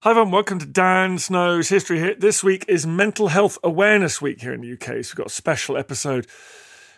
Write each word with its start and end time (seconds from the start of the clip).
Hi 0.00 0.10
everyone, 0.10 0.30
welcome 0.30 0.58
to 0.58 0.66
Dan 0.66 1.18
Snow's 1.18 1.70
History 1.70 1.98
Hit. 1.98 2.20
This 2.20 2.44
week 2.44 2.66
is 2.68 2.86
Mental 2.86 3.28
Health 3.28 3.58
Awareness 3.64 4.20
Week 4.20 4.42
here 4.42 4.52
in 4.52 4.60
the 4.60 4.74
UK, 4.74 5.02
so 5.02 5.10
we've 5.10 5.14
got 5.14 5.28
a 5.28 5.30
special 5.30 5.78
episode 5.78 6.26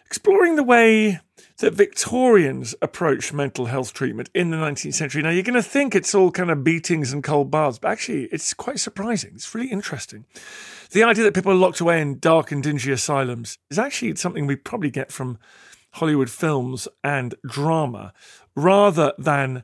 exploring 0.05 0.57
the 0.57 0.65
way 0.65 1.21
that 1.59 1.75
Victorians 1.75 2.75
approached 2.83 3.33
mental 3.33 3.67
health 3.67 3.95
treatment 3.95 4.31
in 4.35 4.51
the 4.51 4.57
19th 4.57 4.95
century. 4.95 5.23
Now, 5.23 5.31
you're 5.31 5.45
going 5.45 5.55
to 5.55 5.63
think 5.63 5.95
it's 5.95 6.13
all 6.13 6.33
kind 6.33 6.51
of 6.51 6.65
beatings 6.65 7.13
and 7.13 7.23
cold 7.23 7.53
baths, 7.53 7.79
but 7.79 7.93
actually, 7.93 8.25
it's 8.25 8.53
quite 8.53 8.81
surprising. 8.81 9.31
It's 9.37 9.55
really 9.55 9.71
interesting. 9.71 10.27
The 10.91 11.05
idea 11.05 11.23
that 11.23 11.35
people 11.35 11.53
are 11.53 11.55
locked 11.55 11.81
away 11.81 12.03
in 12.03 12.19
dark 12.19 12.51
and 12.51 12.65
dingy 12.65 12.91
asylums 12.91 13.59
is 13.71 13.79
actually 13.79 14.17
something 14.17 14.45
we 14.45 14.57
probably 14.57 14.91
get 14.91 15.13
from 15.13 15.39
Hollywood 15.93 16.31
films 16.31 16.89
and 17.05 17.37
drama 17.47 18.13
rather 18.57 19.13
than 19.19 19.63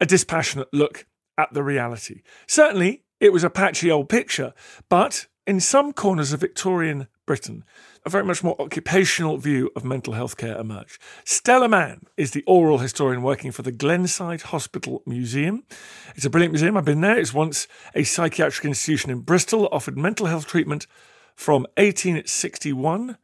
a 0.00 0.06
dispassionate 0.06 0.68
look 0.72 1.06
at 1.38 1.52
the 1.52 1.62
reality. 1.62 2.22
Certainly, 2.46 3.02
it 3.20 3.32
was 3.32 3.44
a 3.44 3.50
patchy 3.50 3.90
old 3.90 4.08
picture, 4.08 4.52
but 4.88 5.26
in 5.46 5.60
some 5.60 5.92
corners 5.92 6.32
of 6.32 6.40
Victorian 6.40 7.08
Britain, 7.26 7.64
a 8.04 8.10
very 8.10 8.24
much 8.24 8.44
more 8.44 8.60
occupational 8.60 9.38
view 9.38 9.70
of 9.74 9.84
mental 9.84 10.12
health 10.12 10.36
care 10.36 10.58
emerged. 10.58 11.00
Stella 11.24 11.68
Mann 11.68 12.02
is 12.16 12.32
the 12.32 12.44
oral 12.46 12.78
historian 12.78 13.22
working 13.22 13.50
for 13.50 13.62
the 13.62 13.72
Glenside 13.72 14.42
Hospital 14.42 15.02
Museum. 15.06 15.64
It's 16.14 16.26
a 16.26 16.30
brilliant 16.30 16.52
museum. 16.52 16.76
I've 16.76 16.84
been 16.84 17.00
there. 17.00 17.18
It's 17.18 17.32
once 17.32 17.66
a 17.94 18.04
psychiatric 18.04 18.66
institution 18.66 19.10
in 19.10 19.20
Bristol 19.20 19.62
that 19.62 19.72
offered 19.72 19.96
mental 19.96 20.26
health 20.26 20.46
treatment 20.46 20.86
from 21.34 21.62
1861 21.76 23.16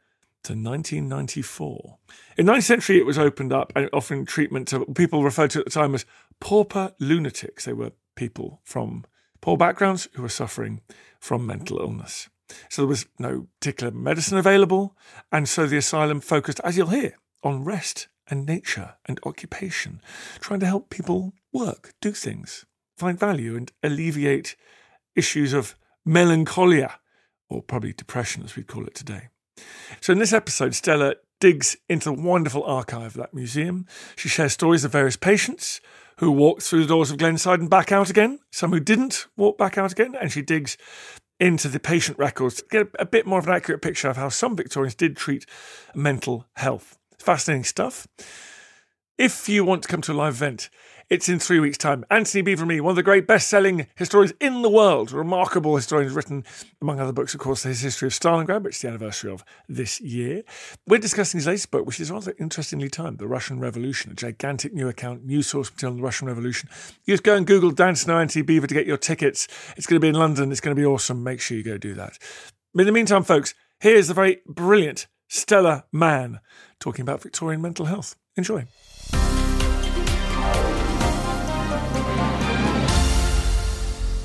to 0.43 0.53
1994. 0.53 1.97
In 2.37 2.47
the 2.47 2.53
19th 2.53 2.63
century, 2.63 2.97
it 2.97 3.05
was 3.05 3.19
opened 3.19 3.53
up 3.53 3.71
and 3.75 3.87
offering 3.93 4.25
treatment 4.25 4.67
to 4.69 4.85
people 4.85 5.23
referred 5.23 5.51
to 5.51 5.59
at 5.59 5.65
the 5.65 5.71
time 5.71 5.93
as 5.93 6.05
pauper 6.39 6.93
lunatics. 6.99 7.65
They 7.65 7.73
were 7.73 7.91
people 8.15 8.61
from 8.63 9.05
poor 9.41 9.57
backgrounds 9.57 10.07
who 10.13 10.21
were 10.21 10.29
suffering 10.29 10.81
from 11.19 11.45
mental 11.45 11.79
illness. 11.79 12.29
So 12.69 12.81
there 12.81 12.89
was 12.89 13.05
no 13.17 13.47
particular 13.59 13.91
medicine 13.91 14.37
available, 14.37 14.97
and 15.31 15.47
so 15.47 15.65
the 15.65 15.77
asylum 15.77 16.19
focused, 16.19 16.59
as 16.63 16.77
you'll 16.77 16.87
hear, 16.87 17.15
on 17.43 17.63
rest 17.63 18.07
and 18.29 18.45
nature 18.45 18.95
and 19.05 19.19
occupation, 19.23 20.01
trying 20.39 20.59
to 20.61 20.65
help 20.65 20.89
people 20.89 21.33
work, 21.53 21.93
do 22.01 22.11
things, 22.11 22.65
find 22.97 23.19
value, 23.19 23.55
and 23.55 23.71
alleviate 23.83 24.55
issues 25.15 25.53
of 25.53 25.75
melancholia, 26.05 26.99
or 27.49 27.61
probably 27.61 27.93
depression 27.93 28.43
as 28.43 28.55
we 28.55 28.63
call 28.63 28.85
it 28.85 28.95
today. 28.95 29.29
So 29.99 30.13
in 30.13 30.19
this 30.19 30.33
episode, 30.33 30.75
Stella 30.75 31.15
digs 31.39 31.75
into 31.89 32.09
the 32.09 32.21
wonderful 32.21 32.63
archive 32.63 33.07
of 33.07 33.13
that 33.13 33.33
museum. 33.33 33.85
She 34.15 34.29
shares 34.29 34.53
stories 34.53 34.85
of 34.85 34.91
various 34.91 35.17
patients 35.17 35.81
who 36.21 36.31
walked 36.31 36.61
through 36.61 36.83
the 36.83 36.87
doors 36.87 37.09
of 37.09 37.17
Glenside 37.17 37.59
and 37.59 37.69
back 37.69 37.91
out 37.91 38.11
again, 38.11 38.37
some 38.51 38.71
who 38.71 38.79
didn't 38.79 39.25
walk 39.35 39.57
back 39.57 39.75
out 39.75 39.91
again, 39.91 40.15
and 40.21 40.31
she 40.31 40.43
digs 40.43 40.77
into 41.39 41.67
the 41.67 41.79
patient 41.79 42.15
records 42.19 42.57
to 42.57 42.65
get 42.69 42.87
a 42.99 43.05
bit 43.07 43.25
more 43.25 43.39
of 43.39 43.47
an 43.47 43.53
accurate 43.55 43.81
picture 43.81 44.07
of 44.07 44.17
how 44.17 44.29
some 44.29 44.55
Victorians 44.55 44.93
did 44.93 45.17
treat 45.17 45.47
mental 45.95 46.45
health. 46.57 46.99
Fascinating 47.17 47.63
stuff. 47.63 48.07
If 49.17 49.49
you 49.49 49.65
want 49.65 49.81
to 49.81 49.87
come 49.87 50.01
to 50.01 50.11
a 50.11 50.13
live 50.13 50.35
event, 50.35 50.69
it's 51.11 51.27
in 51.27 51.39
three 51.39 51.59
weeks' 51.59 51.77
time. 51.77 52.05
Anthony 52.09 52.53
and 52.53 52.67
me, 52.67 52.79
one 52.79 52.91
of 52.91 52.95
the 52.95 53.03
great 53.03 53.27
best-selling 53.27 53.85
historians 53.95 54.33
in 54.39 54.61
the 54.61 54.69
world, 54.69 55.11
remarkable 55.11 55.75
historian, 55.75 56.13
written, 56.13 56.45
among 56.81 57.01
other 57.01 57.11
books, 57.11 57.33
of 57.33 57.41
course, 57.41 57.63
his 57.63 57.81
history 57.81 58.07
of 58.07 58.13
Stalingrad, 58.13 58.63
which 58.63 58.75
is 58.75 58.81
the 58.81 58.87
anniversary 58.87 59.29
of 59.29 59.43
this 59.67 59.99
year. 59.99 60.41
We're 60.87 60.99
discussing 60.99 61.39
his 61.39 61.47
latest 61.47 61.69
book, 61.69 61.85
which 61.85 61.99
is 61.99 62.09
rather 62.09 62.33
interestingly 62.39 62.87
timed, 62.87 63.17
The 63.17 63.27
Russian 63.27 63.59
Revolution, 63.59 64.13
a 64.13 64.15
gigantic 64.15 64.73
new 64.73 64.87
account, 64.87 65.25
new 65.25 65.41
source 65.41 65.69
material 65.69 65.95
on 65.95 65.97
the 65.97 66.03
Russian 66.03 66.29
Revolution. 66.29 66.69
You 67.03 67.13
just 67.13 67.23
go 67.23 67.35
and 67.35 67.45
Google 67.45 67.71
Dan 67.71 67.97
Snow 67.97 68.17
Antony 68.17 68.45
Beevor 68.45 68.69
to 68.69 68.73
get 68.73 68.87
your 68.87 68.97
tickets. 68.97 69.49
It's 69.75 69.85
going 69.85 69.97
to 69.97 70.03
be 70.03 70.07
in 70.07 70.15
London. 70.15 70.49
It's 70.49 70.61
going 70.61 70.73
to 70.73 70.81
be 70.81 70.85
awesome. 70.85 71.25
Make 71.25 71.41
sure 71.41 71.57
you 71.57 71.63
go 71.63 71.77
do 71.77 71.93
that. 71.95 72.17
In 72.73 72.85
the 72.85 72.91
meantime, 72.93 73.23
folks, 73.23 73.53
here's 73.81 74.07
the 74.07 74.13
very 74.13 74.41
brilliant 74.47 75.07
Stella 75.27 75.83
Mann 75.91 76.39
talking 76.79 77.03
about 77.03 77.21
Victorian 77.21 77.61
mental 77.61 77.87
health. 77.87 78.15
Enjoy. 78.37 78.65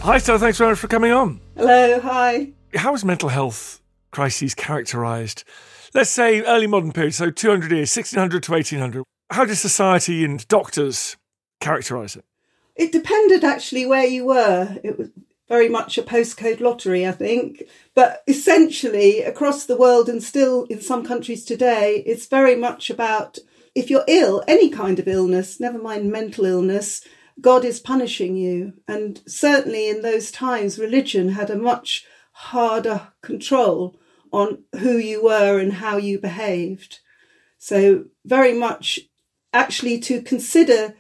Hi, 0.07 0.19
Stella. 0.19 0.39
Thanks 0.39 0.59
very 0.59 0.71
much 0.71 0.79
for 0.79 0.87
coming 0.87 1.11
on. 1.11 1.41
Hello, 1.57 1.99
hi. 1.99 2.53
How 2.77 2.95
is 2.95 3.05
mental 3.05 3.29
health 3.29 3.83
crises 4.13 4.55
characterised? 4.55 5.43
Let's 5.95 6.11
say 6.11 6.43
early 6.43 6.69
modern 6.69 6.93
period, 6.93 7.15
so 7.15 7.33
200 7.33 7.73
years, 7.73 7.97
1600 7.97 8.45
to 8.45 8.53
1800. 8.53 9.03
How 9.31 9.45
did 9.45 9.57
society 9.57 10.25
and 10.25 10.47
doctors 10.47 11.17
characterise 11.61 12.17
it? 12.17 12.25
It 12.77 12.93
depended 12.93 13.43
actually 13.43 13.85
where 13.85 14.07
you 14.07 14.27
were. 14.27 14.79
It 14.85 14.97
was 14.97 15.09
very 15.49 15.69
much 15.69 15.99
a 15.99 16.03
postcode 16.03 16.61
lottery, 16.61 17.05
I 17.05 17.11
think. 17.11 17.65
But 17.97 18.23
essentially, 18.29 19.23
across 19.23 19.65
the 19.67 19.77
world 19.77 20.09
and 20.09 20.23
still 20.23 20.67
in 20.67 20.81
some 20.81 21.05
countries 21.05 21.45
today, 21.45 22.05
it's 22.07 22.27
very 22.27 22.55
much 22.55 22.91
about 22.91 23.39
if 23.75 23.91
you're 23.91 24.05
ill, 24.07 24.45
any 24.47 24.71
kind 24.71 25.01
of 25.01 25.09
illness, 25.09 25.59
never 25.59 25.79
mind 25.79 26.13
mental 26.13 26.47
illness, 26.47 27.01
God 27.41 27.65
is 27.65 27.81
punishing 27.81 28.37
you. 28.37 28.75
And 28.89 29.21
certainly 29.27 29.89
in 29.89 30.03
those 30.03 30.31
times, 30.31 30.79
religion 30.79 31.31
had 31.31 31.51
a 31.51 31.57
much 31.57 32.05
harder 32.33 33.13
control 33.23 33.99
on 34.33 34.65
who 34.81 34.97
you 34.97 35.25
were 35.25 35.59
and 35.59 35.75
how 35.75 35.97
you 35.97 36.19
behaved. 36.19 37.01
So, 37.59 38.07
very 38.25 38.53
much 38.53 39.01
actually 39.53 39.99
to 40.01 40.21
consider 40.23 40.95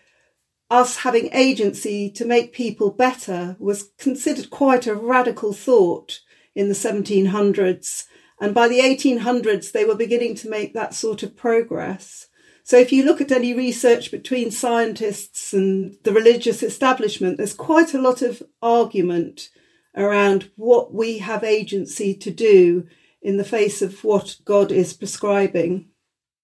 us 0.71 0.99
having 0.99 1.29
agency 1.33 2.11
to 2.11 2.25
make 2.25 2.53
people 2.53 2.91
better 2.91 3.57
was 3.59 3.91
considered 3.99 4.51
quite 4.51 4.87
a 4.87 4.95
radical 4.95 5.53
thought 5.53 6.21
in 6.55 6.69
the 6.69 6.75
1700s. 6.75 8.05
And 8.41 8.55
by 8.55 8.69
the 8.69 8.81
1800s, 8.81 9.73
they 9.73 9.85
were 9.85 9.95
beginning 9.95 10.35
to 10.37 10.51
make 10.51 10.75
that 10.75 10.95
sort 10.95 11.23
of 11.23 11.37
progress. 11.37 12.27
So 12.67 12.77
if 12.77 12.91
you 12.91 13.05
look 13.05 13.21
at 13.21 13.31
any 13.31 13.55
research 13.55 14.11
between 14.11 14.51
scientists 14.51 15.53
and 15.53 15.97
the 16.03 16.13
religious 16.13 16.65
establishment, 16.65 17.37
there's 17.37 17.55
quite 17.55 17.95
a 17.95 18.01
lot 18.01 18.23
of 18.23 18.43
argument 18.61 19.51
around 19.97 20.51
what 20.57 20.93
we 20.93 21.19
have 21.19 21.45
agency 21.45 22.13
to 22.15 22.31
do 22.33 22.89
in 23.23 23.37
the 23.37 23.45
face 23.45 23.83
of 23.83 24.03
what 24.03 24.39
God 24.45 24.73
is 24.73 24.95
prescribing. 24.95 25.91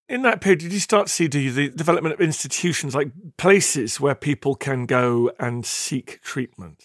In 0.08 0.22
that 0.22 0.40
period, 0.40 0.60
did 0.60 0.72
you 0.72 0.78
start 0.78 1.08
to 1.08 1.12
see 1.12 1.26
the 1.26 1.70
development 1.70 2.14
of 2.14 2.20
institutions 2.20 2.94
like 2.94 3.10
places 3.36 3.98
where 3.98 4.14
people 4.14 4.54
can 4.54 4.86
go 4.86 5.32
and 5.40 5.66
seek 5.66 6.20
treatment? 6.22 6.84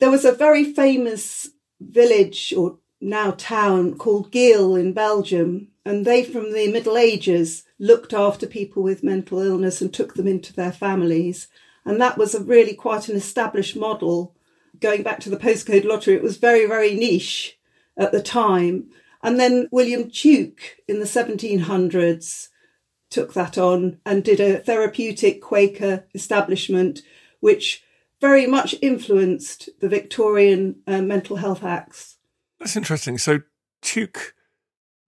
There 0.00 0.10
was 0.10 0.26
a 0.26 0.32
very 0.32 0.74
famous 0.74 1.48
village 1.80 2.52
or 2.54 2.76
now 3.00 3.30
town 3.30 3.96
called 3.96 4.30
Geel 4.30 4.76
in 4.76 4.92
Belgium, 4.92 5.68
and 5.86 6.04
they 6.04 6.24
from 6.24 6.52
the 6.52 6.70
Middle 6.70 6.98
Ages 6.98 7.64
looked 7.80 8.12
after 8.12 8.46
people 8.46 8.82
with 8.82 9.02
mental 9.02 9.40
illness 9.40 9.80
and 9.80 9.92
took 9.92 10.14
them 10.14 10.28
into 10.28 10.52
their 10.52 10.70
families. 10.70 11.48
And 11.84 12.00
that 12.00 12.18
was 12.18 12.34
a 12.34 12.44
really 12.44 12.74
quite 12.74 13.08
an 13.08 13.16
established 13.16 13.74
model. 13.74 14.36
Going 14.78 15.02
back 15.02 15.18
to 15.20 15.30
the 15.30 15.38
postcode 15.38 15.84
lottery, 15.84 16.14
it 16.14 16.22
was 16.22 16.36
very, 16.36 16.66
very 16.66 16.94
niche 16.94 17.58
at 17.96 18.12
the 18.12 18.22
time. 18.22 18.90
And 19.22 19.40
then 19.40 19.66
William 19.72 20.04
Tuke 20.04 20.60
in 20.86 21.00
the 21.00 21.06
1700s 21.06 22.48
took 23.10 23.32
that 23.32 23.58
on 23.58 23.98
and 24.06 24.22
did 24.22 24.40
a 24.40 24.58
therapeutic 24.58 25.42
Quaker 25.42 26.04
establishment, 26.14 27.00
which 27.40 27.82
very 28.20 28.46
much 28.46 28.74
influenced 28.82 29.70
the 29.80 29.88
Victorian 29.88 30.76
uh, 30.86 31.00
Mental 31.00 31.36
Health 31.36 31.64
Acts. 31.64 32.18
That's 32.58 32.76
interesting. 32.76 33.16
So 33.16 33.40
Tuke 33.82 34.32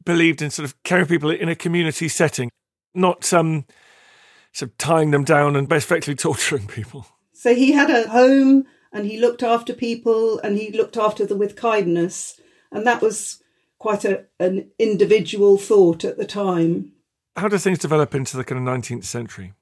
believed 0.04 0.42
in 0.42 0.50
sort 0.50 0.64
of 0.64 0.82
caring 0.82 1.06
people 1.06 1.30
in 1.30 1.48
a 1.48 1.54
community 1.54 2.08
setting, 2.08 2.50
not 2.94 3.32
um, 3.32 3.64
sort 4.52 4.70
of 4.70 4.78
tying 4.78 5.10
them 5.10 5.24
down 5.24 5.56
and 5.56 5.70
effectively 5.72 6.14
torturing 6.16 6.66
people. 6.66 7.06
So 7.32 7.54
he 7.54 7.72
had 7.72 7.90
a 7.90 8.08
home 8.08 8.66
and 8.92 9.06
he 9.06 9.18
looked 9.18 9.42
after 9.42 9.72
people 9.72 10.38
and 10.40 10.56
he 10.56 10.70
looked 10.70 10.96
after 10.96 11.26
them 11.26 11.38
with 11.38 11.56
kindness. 11.56 12.40
And 12.70 12.86
that 12.86 13.02
was 13.02 13.42
quite 13.78 14.04
a, 14.04 14.26
an 14.38 14.70
individual 14.78 15.58
thought 15.58 16.04
at 16.04 16.18
the 16.18 16.26
time. 16.26 16.92
How 17.36 17.48
do 17.48 17.58
things 17.58 17.78
develop 17.78 18.14
into 18.14 18.36
the 18.36 18.44
kind 18.44 18.66
of 18.68 18.74
19th 18.74 19.04
century? 19.04 19.54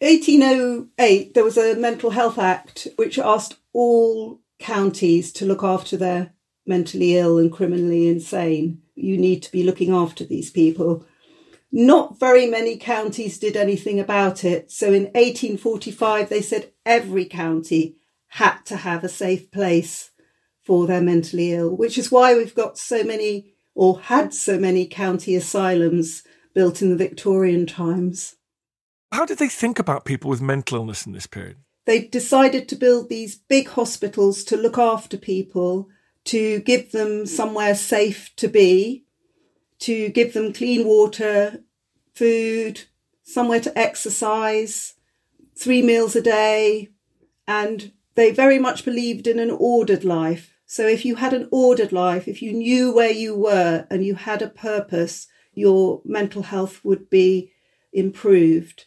1808, 0.00 1.34
there 1.34 1.44
was 1.44 1.58
a 1.58 1.74
Mental 1.74 2.10
Health 2.10 2.38
Act 2.38 2.88
which 2.96 3.18
asked 3.18 3.56
all 3.72 4.40
counties 4.58 5.32
to 5.32 5.44
look 5.44 5.62
after 5.62 5.96
their 5.96 6.32
mentally 6.66 7.16
ill 7.16 7.38
and 7.38 7.52
criminally 7.52 8.08
insane. 8.08 8.82
You 8.94 9.16
need 9.16 9.42
to 9.42 9.52
be 9.52 9.62
looking 9.62 9.92
after 9.92 10.24
these 10.24 10.50
people. 10.50 11.04
Not 11.70 12.18
very 12.18 12.46
many 12.46 12.76
counties 12.76 13.38
did 13.38 13.56
anything 13.56 14.00
about 14.00 14.44
it. 14.44 14.70
So 14.70 14.86
in 14.86 15.04
1845, 15.14 16.28
they 16.28 16.40
said 16.40 16.72
every 16.86 17.26
county 17.26 17.96
had 18.28 18.58
to 18.66 18.76
have 18.76 19.04
a 19.04 19.08
safe 19.08 19.50
place 19.50 20.10
for 20.64 20.86
their 20.86 21.00
mentally 21.00 21.52
ill, 21.52 21.76
which 21.76 21.98
is 21.98 22.10
why 22.10 22.34
we've 22.34 22.54
got 22.54 22.78
so 22.78 23.02
many 23.02 23.54
or 23.74 24.00
had 24.00 24.34
so 24.34 24.58
many 24.58 24.86
county 24.86 25.34
asylums 25.34 26.24
built 26.54 26.82
in 26.82 26.90
the 26.90 26.96
Victorian 26.96 27.64
times. 27.64 28.36
How 29.12 29.24
did 29.24 29.38
they 29.38 29.48
think 29.48 29.78
about 29.78 30.04
people 30.04 30.28
with 30.28 30.42
mental 30.42 30.78
illness 30.78 31.06
in 31.06 31.12
this 31.12 31.26
period? 31.26 31.56
They 31.86 32.00
decided 32.00 32.68
to 32.68 32.76
build 32.76 33.08
these 33.08 33.36
big 33.36 33.68
hospitals 33.68 34.44
to 34.44 34.56
look 34.56 34.76
after 34.76 35.16
people, 35.16 35.88
to 36.24 36.60
give 36.60 36.92
them 36.92 37.24
somewhere 37.24 37.74
safe 37.74 38.34
to 38.36 38.48
be, 38.48 39.06
to 39.80 40.08
give 40.10 40.32
them 40.32 40.52
clean 40.52 40.86
water, 40.86 41.62
food, 42.14 42.82
somewhere 43.22 43.60
to 43.60 43.78
exercise, 43.78 44.94
three 45.56 45.82
meals 45.82 46.16
a 46.16 46.22
day, 46.22 46.88
and 47.46 47.92
they 48.14 48.30
very 48.30 48.58
much 48.58 48.84
believed 48.84 49.26
in 49.26 49.38
an 49.38 49.50
ordered 49.50 50.04
life. 50.04 50.54
So 50.66 50.86
if 50.86 51.04
you 51.04 51.16
had 51.16 51.32
an 51.32 51.48
ordered 51.50 51.92
life, 51.92 52.28
if 52.28 52.42
you 52.42 52.52
knew 52.52 52.94
where 52.94 53.10
you 53.10 53.34
were 53.34 53.86
and 53.90 54.04
you 54.04 54.16
had 54.16 54.42
a 54.42 54.48
purpose, 54.48 55.26
your 55.54 56.02
mental 56.04 56.42
health 56.42 56.84
would 56.84 57.08
be 57.08 57.52
improved. 57.92 58.84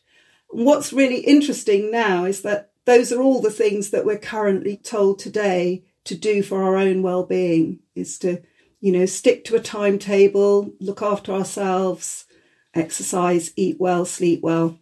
What's 0.50 0.94
really 0.94 1.22
interesting 1.22 1.92
now 1.92 2.26
is 2.26 2.42
that 2.42 2.72
those 2.86 3.12
are 3.12 3.22
all 3.22 3.42
the 3.42 3.50
things 3.50 3.92
that 3.92 4.06
we're 4.06 4.18
currently 4.18 4.78
told 4.78 5.20
today 5.20 5.86
to 6.04 6.16
do 6.16 6.44
for 6.44 6.64
our 6.64 6.78
own 6.78 7.02
well-being 7.02 7.80
is 7.96 8.18
to 8.20 8.42
you 8.81 8.92
know 8.92 9.06
stick 9.06 9.45
to 9.45 9.56
a 9.56 9.60
timetable 9.62 10.74
look 10.81 11.01
after 11.01 11.31
ourselves 11.31 12.25
exercise 12.74 13.51
eat 13.56 13.78
well 13.80 14.06
sleep 14.06 14.42
well. 14.42 14.78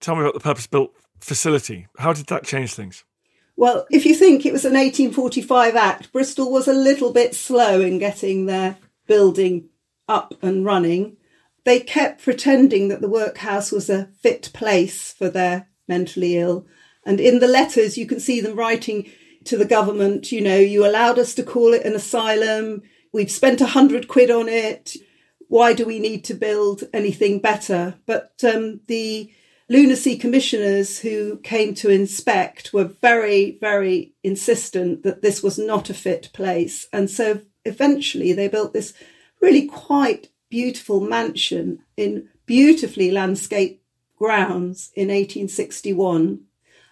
Tell 0.00 0.14
me 0.14 0.22
about 0.22 0.34
the 0.34 0.40
purpose 0.40 0.66
built 0.66 0.92
facility. 1.18 1.88
How 1.98 2.12
did 2.12 2.26
that 2.26 2.44
change 2.44 2.74
things? 2.74 3.04
Well 3.56 3.86
if 3.90 4.06
you 4.06 4.14
think 4.14 4.46
it 4.46 4.52
was 4.52 4.64
an 4.64 4.74
1845 4.74 5.74
act 5.74 6.12
bristol 6.12 6.52
was 6.52 6.68
a 6.68 6.72
little 6.72 7.12
bit 7.12 7.34
slow 7.34 7.80
in 7.80 7.98
getting 7.98 8.46
their 8.46 8.76
building 9.06 9.68
up 10.08 10.34
and 10.42 10.64
running. 10.64 11.16
They 11.64 11.80
kept 11.80 12.22
pretending 12.22 12.88
that 12.88 13.00
the 13.00 13.08
workhouse 13.08 13.72
was 13.72 13.90
a 13.90 14.06
fit 14.20 14.50
place 14.54 15.12
for 15.12 15.28
their 15.28 15.68
mentally 15.86 16.36
ill. 16.36 16.66
And 17.04 17.20
in 17.20 17.40
the 17.40 17.48
letters 17.48 17.98
you 17.98 18.06
can 18.06 18.20
see 18.20 18.40
them 18.40 18.56
writing 18.56 19.10
to 19.44 19.56
the 19.56 19.64
government, 19.64 20.30
you 20.32 20.40
know, 20.40 20.58
you 20.58 20.86
allowed 20.86 21.18
us 21.18 21.34
to 21.34 21.42
call 21.42 21.72
it 21.72 21.84
an 21.84 21.94
asylum. 21.94 22.82
We've 23.12 23.30
spent 23.30 23.60
a 23.60 23.66
hundred 23.66 24.08
quid 24.08 24.30
on 24.30 24.48
it. 24.48 24.96
Why 25.48 25.72
do 25.72 25.84
we 25.86 25.98
need 25.98 26.24
to 26.24 26.34
build 26.34 26.84
anything 26.92 27.38
better? 27.40 27.94
But 28.06 28.32
um, 28.44 28.80
the 28.86 29.32
lunacy 29.68 30.16
commissioners 30.16 30.98
who 31.00 31.38
came 31.38 31.74
to 31.74 31.90
inspect 31.90 32.72
were 32.72 32.84
very, 32.84 33.58
very 33.60 34.14
insistent 34.22 35.02
that 35.02 35.22
this 35.22 35.42
was 35.42 35.58
not 35.58 35.90
a 35.90 35.94
fit 35.94 36.30
place. 36.32 36.86
And 36.92 37.10
so 37.10 37.42
eventually 37.64 38.32
they 38.32 38.48
built 38.48 38.72
this 38.72 38.94
really 39.40 39.66
quite 39.66 40.30
beautiful 40.50 41.00
mansion 41.00 41.80
in 41.96 42.28
beautifully 42.46 43.10
landscaped 43.10 43.82
grounds 44.16 44.90
in 44.94 45.08
1861 45.08 46.40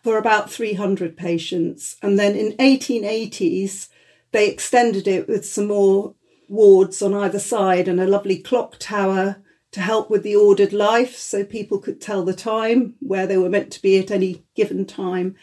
for 0.02 0.18
about 0.18 0.50
300 0.50 1.16
patients. 1.16 1.96
And 2.02 2.18
then 2.18 2.36
in 2.36 2.52
1880s, 2.58 3.88
they 4.36 4.50
extended 4.50 5.08
it 5.08 5.26
with 5.26 5.46
some 5.46 5.68
more 5.68 6.14
wards 6.46 7.00
on 7.00 7.14
either 7.14 7.38
side 7.38 7.88
and 7.88 7.98
a 7.98 8.06
lovely 8.06 8.38
clock 8.38 8.76
tower 8.78 9.42
to 9.72 9.80
help 9.80 10.10
with 10.10 10.22
the 10.22 10.36
ordered 10.36 10.74
life 10.74 11.16
so 11.16 11.42
people 11.42 11.78
could 11.78 12.02
tell 12.02 12.22
the 12.22 12.34
time 12.34 12.94
where 13.00 13.26
they 13.26 13.38
were 13.38 13.48
meant 13.48 13.72
to 13.72 13.80
be 13.80 13.98
at 13.98 14.10
any 14.10 14.44
given 14.54 14.84
time. 14.84 15.34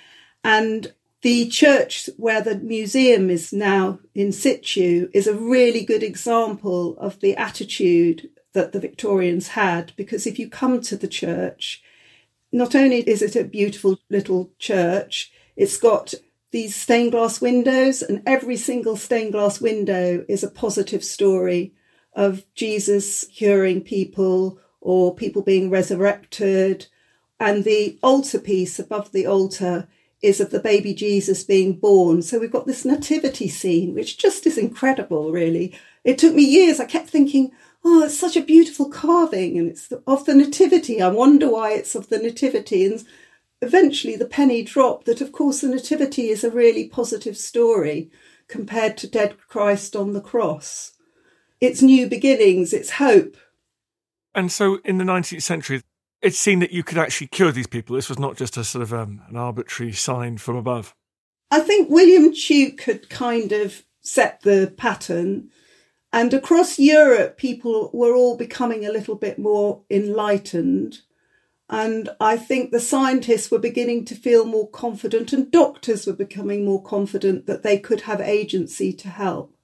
And 0.43 0.93
the 1.23 1.49
church 1.49 2.07
where 2.17 2.41
the 2.41 2.59
museum 2.59 3.31
is 3.31 3.51
now 3.51 3.97
in 4.13 4.31
situ 4.31 5.09
is 5.11 5.25
a 5.25 5.33
really 5.33 5.83
good 5.83 6.03
example 6.03 6.95
of 6.99 7.19
the 7.19 7.35
attitude 7.35 8.29
that 8.53 8.73
the 8.73 8.79
Victorians 8.79 9.49
had 9.49 9.91
because 9.95 10.27
if 10.27 10.37
you 10.37 10.47
come 10.47 10.81
to 10.81 10.95
the 10.95 11.07
church, 11.07 11.81
not 12.51 12.75
only 12.75 12.99
is 13.09 13.23
it 13.23 13.35
a 13.35 13.43
beautiful 13.43 13.97
little 14.11 14.51
church, 14.59 15.31
it's 15.55 15.77
got 15.77 16.13
these 16.53 16.75
stained 16.75 17.11
glass 17.11 17.41
windows, 17.41 18.03
and 18.03 18.21
every 18.27 18.55
single 18.55 18.95
stained 18.95 19.31
glass 19.31 19.59
window 19.59 20.23
is 20.29 20.43
a 20.43 20.49
positive 20.49 21.03
story 21.03 21.73
of 22.13 22.45
Jesus 22.53 23.25
curing 23.25 23.81
people 23.81 24.59
or 24.79 25.15
people 25.15 25.41
being 25.41 25.71
resurrected. 25.71 26.85
And 27.39 27.63
the 27.63 27.97
altarpiece 28.03 28.77
above 28.77 29.11
the 29.11 29.25
altar 29.25 29.87
is 30.21 30.39
of 30.39 30.51
the 30.51 30.59
baby 30.59 30.93
Jesus 30.93 31.43
being 31.43 31.73
born. 31.73 32.21
So 32.21 32.39
we've 32.39 32.51
got 32.51 32.67
this 32.67 32.85
nativity 32.85 33.47
scene, 33.47 33.95
which 33.95 34.19
just 34.19 34.45
is 34.45 34.57
incredible, 34.57 35.31
really. 35.31 35.75
It 36.03 36.19
took 36.19 36.35
me 36.35 36.43
years. 36.43 36.79
I 36.79 36.85
kept 36.85 37.09
thinking, 37.09 37.51
oh, 37.83 38.03
it's 38.03 38.17
such 38.17 38.37
a 38.37 38.41
beautiful 38.41 38.89
carving 38.89 39.57
and 39.57 39.69
it's 39.69 39.91
of 40.05 40.25
the 40.25 40.35
Nativity. 40.35 41.01
I 41.01 41.09
wonder 41.09 41.49
why 41.49 41.71
it's 41.71 41.95
of 41.95 42.09
the 42.09 42.19
Nativity. 42.19 42.85
And 42.85 43.03
eventually 43.63 44.15
the 44.15 44.25
penny 44.25 44.61
dropped 44.63 45.05
that, 45.05 45.21
of 45.21 45.31
course, 45.31 45.61
the 45.61 45.67
Nativity 45.67 46.29
is 46.29 46.43
a 46.43 46.51
really 46.51 46.87
positive 46.87 47.37
story 47.37 48.11
compared 48.47 48.97
to 48.97 49.09
dead 49.09 49.37
Christ 49.47 49.95
on 49.95 50.13
the 50.13 50.21
cross. 50.21 50.93
It's 51.59 51.81
new 51.81 52.07
beginnings, 52.07 52.73
it's 52.73 52.91
hope. 52.91 53.37
And 54.35 54.51
so 54.51 54.79
in 54.83 54.97
the 54.97 55.03
19th 55.03 55.43
century, 55.43 55.81
it's 56.21 56.37
seen 56.37 56.59
that 56.59 56.71
you 56.71 56.83
could 56.83 56.97
actually 56.97 57.27
cure 57.27 57.51
these 57.51 57.67
people. 57.67 57.95
This 57.95 58.09
was 58.09 58.19
not 58.19 58.37
just 58.37 58.57
a 58.57 58.63
sort 58.63 58.83
of 58.83 58.93
um, 58.93 59.21
an 59.27 59.37
arbitrary 59.37 59.93
sign 59.93 60.37
from 60.37 60.55
above. 60.55 60.93
I 61.51 61.59
think 61.59 61.89
William 61.89 62.31
Tuke 62.31 62.81
had 62.81 63.09
kind 63.09 63.51
of 63.51 63.83
set 64.01 64.41
the 64.41 64.73
pattern 64.77 65.49
and 66.13 66.31
across 66.31 66.77
Europe, 66.77 67.37
people 67.37 67.89
were 67.91 68.13
all 68.13 68.37
becoming 68.37 68.85
a 68.85 68.91
little 68.91 69.15
bit 69.15 69.39
more 69.39 69.81
enlightened. 69.89 70.99
And 71.69 72.09
I 72.19 72.37
think 72.37 72.71
the 72.71 72.79
scientists 72.79 73.49
were 73.49 73.59
beginning 73.59 74.05
to 74.05 74.15
feel 74.15 74.45
more 74.45 74.69
confident, 74.69 75.33
and 75.33 75.49
doctors 75.51 76.05
were 76.05 76.13
becoming 76.13 76.65
more 76.65 76.83
confident 76.83 77.45
that 77.47 77.63
they 77.63 77.79
could 77.79 78.01
have 78.01 78.21
agency 78.21 78.93
to 78.93 79.09
help. 79.09 79.55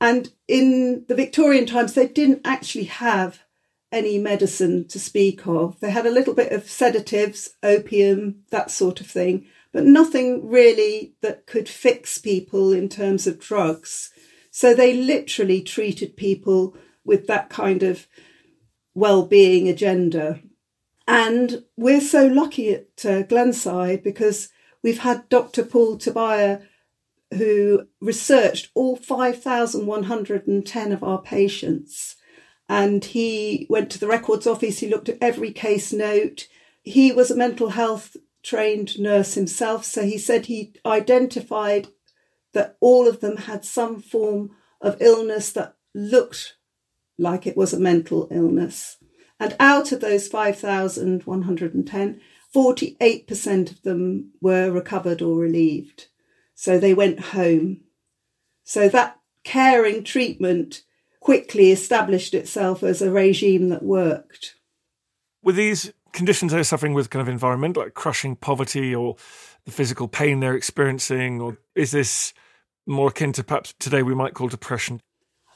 And 0.00 0.32
in 0.48 1.04
the 1.08 1.14
Victorian 1.14 1.66
times, 1.66 1.94
they 1.94 2.08
didn't 2.08 2.42
actually 2.44 2.84
have 2.84 3.40
any 3.92 4.18
medicine 4.18 4.88
to 4.88 4.98
speak 4.98 5.46
of. 5.46 5.78
They 5.78 5.90
had 5.90 6.04
a 6.04 6.10
little 6.10 6.34
bit 6.34 6.50
of 6.50 6.68
sedatives, 6.68 7.50
opium, 7.62 8.42
that 8.50 8.72
sort 8.72 9.00
of 9.00 9.06
thing, 9.06 9.46
but 9.72 9.84
nothing 9.84 10.48
really 10.48 11.14
that 11.22 11.46
could 11.46 11.68
fix 11.68 12.18
people 12.18 12.72
in 12.72 12.88
terms 12.88 13.28
of 13.28 13.38
drugs. 13.38 14.10
So 14.50 14.74
they 14.74 14.94
literally 14.94 15.62
treated 15.62 16.16
people 16.16 16.76
with 17.04 17.28
that 17.28 17.50
kind 17.50 17.84
of 17.84 18.08
well-being 18.94 19.68
agenda. 19.68 20.40
And 21.06 21.64
we're 21.76 22.00
so 22.00 22.26
lucky 22.26 22.70
at 22.70 23.04
uh, 23.04 23.22
Glenside 23.22 24.02
because 24.02 24.48
we've 24.82 25.00
had 25.00 25.28
Dr. 25.28 25.64
Paul 25.64 25.98
Tobiah 25.98 26.60
who 27.34 27.86
researched 28.00 28.70
all 28.74 28.96
5,110 28.96 30.92
of 30.92 31.02
our 31.02 31.20
patients. 31.20 32.16
And 32.68 33.04
he 33.04 33.66
went 33.68 33.90
to 33.90 33.98
the 33.98 34.06
records 34.06 34.46
office, 34.46 34.78
he 34.78 34.88
looked 34.88 35.08
at 35.08 35.18
every 35.20 35.52
case 35.52 35.92
note. 35.92 36.48
He 36.82 37.12
was 37.12 37.30
a 37.30 37.36
mental 37.36 37.70
health 37.70 38.16
trained 38.42 38.98
nurse 38.98 39.34
himself, 39.34 39.84
so 39.84 40.04
he 40.04 40.18
said 40.18 40.46
he 40.46 40.74
identified 40.84 41.88
that 42.52 42.76
all 42.80 43.08
of 43.08 43.20
them 43.20 43.38
had 43.38 43.64
some 43.64 44.00
form 44.00 44.50
of 44.80 45.00
illness 45.00 45.50
that 45.52 45.76
looked 45.94 46.56
like 47.18 47.46
it 47.46 47.56
was 47.56 47.72
a 47.72 47.80
mental 47.80 48.28
illness. 48.30 48.98
And 49.40 49.56
out 49.58 49.92
of 49.92 50.00
those 50.00 50.28
5,110, 50.28 52.20
48% 52.54 53.70
of 53.70 53.82
them 53.82 54.32
were 54.40 54.70
recovered 54.70 55.20
or 55.20 55.36
relieved. 55.36 56.06
So 56.54 56.78
they 56.78 56.94
went 56.94 57.18
home. 57.20 57.80
So 58.62 58.88
that 58.88 59.18
caring 59.42 60.04
treatment 60.04 60.82
quickly 61.20 61.72
established 61.72 62.34
itself 62.34 62.82
as 62.82 63.02
a 63.02 63.10
regime 63.10 63.70
that 63.70 63.82
worked. 63.82 64.54
Were 65.42 65.52
these 65.52 65.92
conditions 66.12 66.52
they're 66.52 66.64
suffering 66.64 66.94
with 66.94 67.10
kind 67.10 67.20
of 67.20 67.28
environmental, 67.28 67.82
like 67.82 67.94
crushing 67.94 68.36
poverty 68.36 68.94
or 68.94 69.16
the 69.64 69.72
physical 69.72 70.06
pain 70.06 70.40
they're 70.40 70.54
experiencing, 70.54 71.40
or 71.40 71.58
is 71.74 71.90
this 71.90 72.32
more 72.86 73.08
akin 73.08 73.32
to 73.32 73.42
perhaps 73.42 73.74
today 73.78 74.02
we 74.02 74.14
might 74.14 74.34
call 74.34 74.48
depression? 74.48 75.00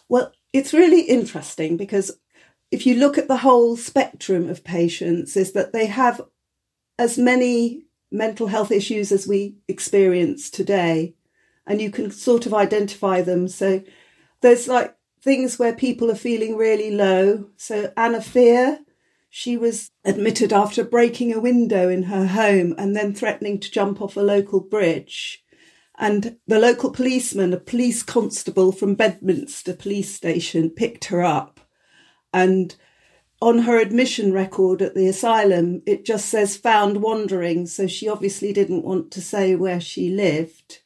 Well, 0.08 0.32
it's 0.52 0.72
really 0.72 1.02
interesting 1.02 1.76
because 1.76 2.10
if 2.70 2.86
you 2.86 2.96
look 2.96 3.18
at 3.18 3.28
the 3.28 3.38
whole 3.38 3.76
spectrum 3.76 4.48
of 4.48 4.64
patients, 4.64 5.36
is 5.36 5.52
that 5.52 5.72
they 5.72 5.86
have 5.86 6.20
as 6.98 7.16
many 7.18 7.84
mental 8.10 8.46
health 8.46 8.70
issues 8.70 9.12
as 9.12 9.26
we 9.26 9.56
experience 9.68 10.50
today, 10.50 11.14
and 11.66 11.80
you 11.80 11.90
can 11.90 12.10
sort 12.10 12.46
of 12.46 12.54
identify 12.54 13.22
them. 13.22 13.48
So 13.48 13.82
there's 14.40 14.68
like 14.68 14.96
things 15.22 15.58
where 15.58 15.74
people 15.74 16.10
are 16.10 16.16
feeling 16.16 16.56
really 16.56 16.90
low. 16.90 17.50
So 17.56 17.92
Anna 17.96 18.22
Fear, 18.22 18.80
she 19.30 19.56
was 19.56 19.90
admitted 20.04 20.52
after 20.52 20.84
breaking 20.84 21.32
a 21.32 21.40
window 21.40 21.88
in 21.88 22.04
her 22.04 22.26
home 22.26 22.74
and 22.78 22.96
then 22.96 23.14
threatening 23.14 23.60
to 23.60 23.70
jump 23.70 24.00
off 24.00 24.16
a 24.16 24.20
local 24.20 24.60
bridge. 24.60 25.44
And 25.98 26.38
the 26.46 26.60
local 26.60 26.90
policeman, 26.90 27.52
a 27.52 27.58
police 27.58 28.02
constable 28.02 28.72
from 28.72 28.94
Bedminster 28.94 29.74
police 29.74 30.14
station, 30.14 30.70
picked 30.70 31.06
her 31.06 31.22
up. 31.22 31.57
And 32.32 32.74
on 33.40 33.60
her 33.60 33.78
admission 33.78 34.32
record 34.32 34.82
at 34.82 34.94
the 34.94 35.06
asylum, 35.06 35.82
it 35.86 36.04
just 36.04 36.26
says 36.26 36.56
found 36.56 37.02
wandering. 37.02 37.66
So 37.66 37.86
she 37.86 38.08
obviously 38.08 38.52
didn't 38.52 38.84
want 38.84 39.10
to 39.12 39.20
say 39.20 39.54
where 39.54 39.80
she 39.80 40.10
lived. 40.10 40.80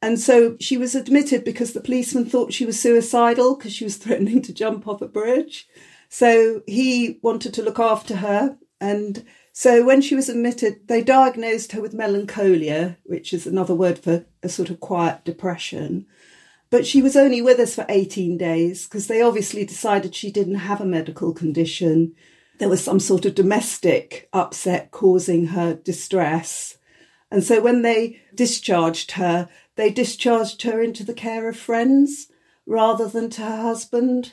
And 0.00 0.20
so 0.20 0.56
she 0.60 0.76
was 0.76 0.94
admitted 0.94 1.44
because 1.44 1.72
the 1.72 1.80
policeman 1.80 2.26
thought 2.26 2.52
she 2.52 2.66
was 2.66 2.78
suicidal 2.78 3.56
because 3.56 3.72
she 3.72 3.84
was 3.84 3.96
threatening 3.98 4.42
to 4.42 4.52
jump 4.52 4.86
off 4.86 5.02
a 5.02 5.08
bridge. 5.08 5.66
So 6.08 6.62
he 6.66 7.18
wanted 7.22 7.54
to 7.54 7.62
look 7.62 7.78
after 7.78 8.16
her. 8.16 8.58
And 8.80 9.24
so 9.52 9.84
when 9.84 10.00
she 10.00 10.14
was 10.14 10.28
admitted, 10.28 10.88
they 10.88 11.02
diagnosed 11.02 11.72
her 11.72 11.80
with 11.80 11.94
melancholia, 11.94 12.98
which 13.04 13.32
is 13.32 13.46
another 13.46 13.74
word 13.74 13.98
for 13.98 14.26
a 14.42 14.48
sort 14.48 14.68
of 14.68 14.80
quiet 14.80 15.24
depression. 15.24 16.06
But 16.74 16.88
she 16.88 17.02
was 17.02 17.14
only 17.14 17.40
with 17.40 17.60
us 17.60 17.76
for 17.76 17.86
18 17.88 18.36
days 18.36 18.88
because 18.88 19.06
they 19.06 19.22
obviously 19.22 19.64
decided 19.64 20.12
she 20.12 20.32
didn't 20.32 20.56
have 20.56 20.80
a 20.80 20.84
medical 20.84 21.32
condition. 21.32 22.16
There 22.58 22.68
was 22.68 22.82
some 22.82 22.98
sort 22.98 23.24
of 23.24 23.36
domestic 23.36 24.28
upset 24.32 24.90
causing 24.90 25.46
her 25.46 25.74
distress. 25.74 26.76
And 27.30 27.44
so 27.44 27.60
when 27.60 27.82
they 27.82 28.20
discharged 28.34 29.12
her, 29.12 29.48
they 29.76 29.88
discharged 29.88 30.62
her 30.62 30.82
into 30.82 31.04
the 31.04 31.14
care 31.14 31.48
of 31.48 31.56
friends 31.56 32.26
rather 32.66 33.06
than 33.06 33.30
to 33.30 33.42
her 33.42 33.62
husband. 33.62 34.32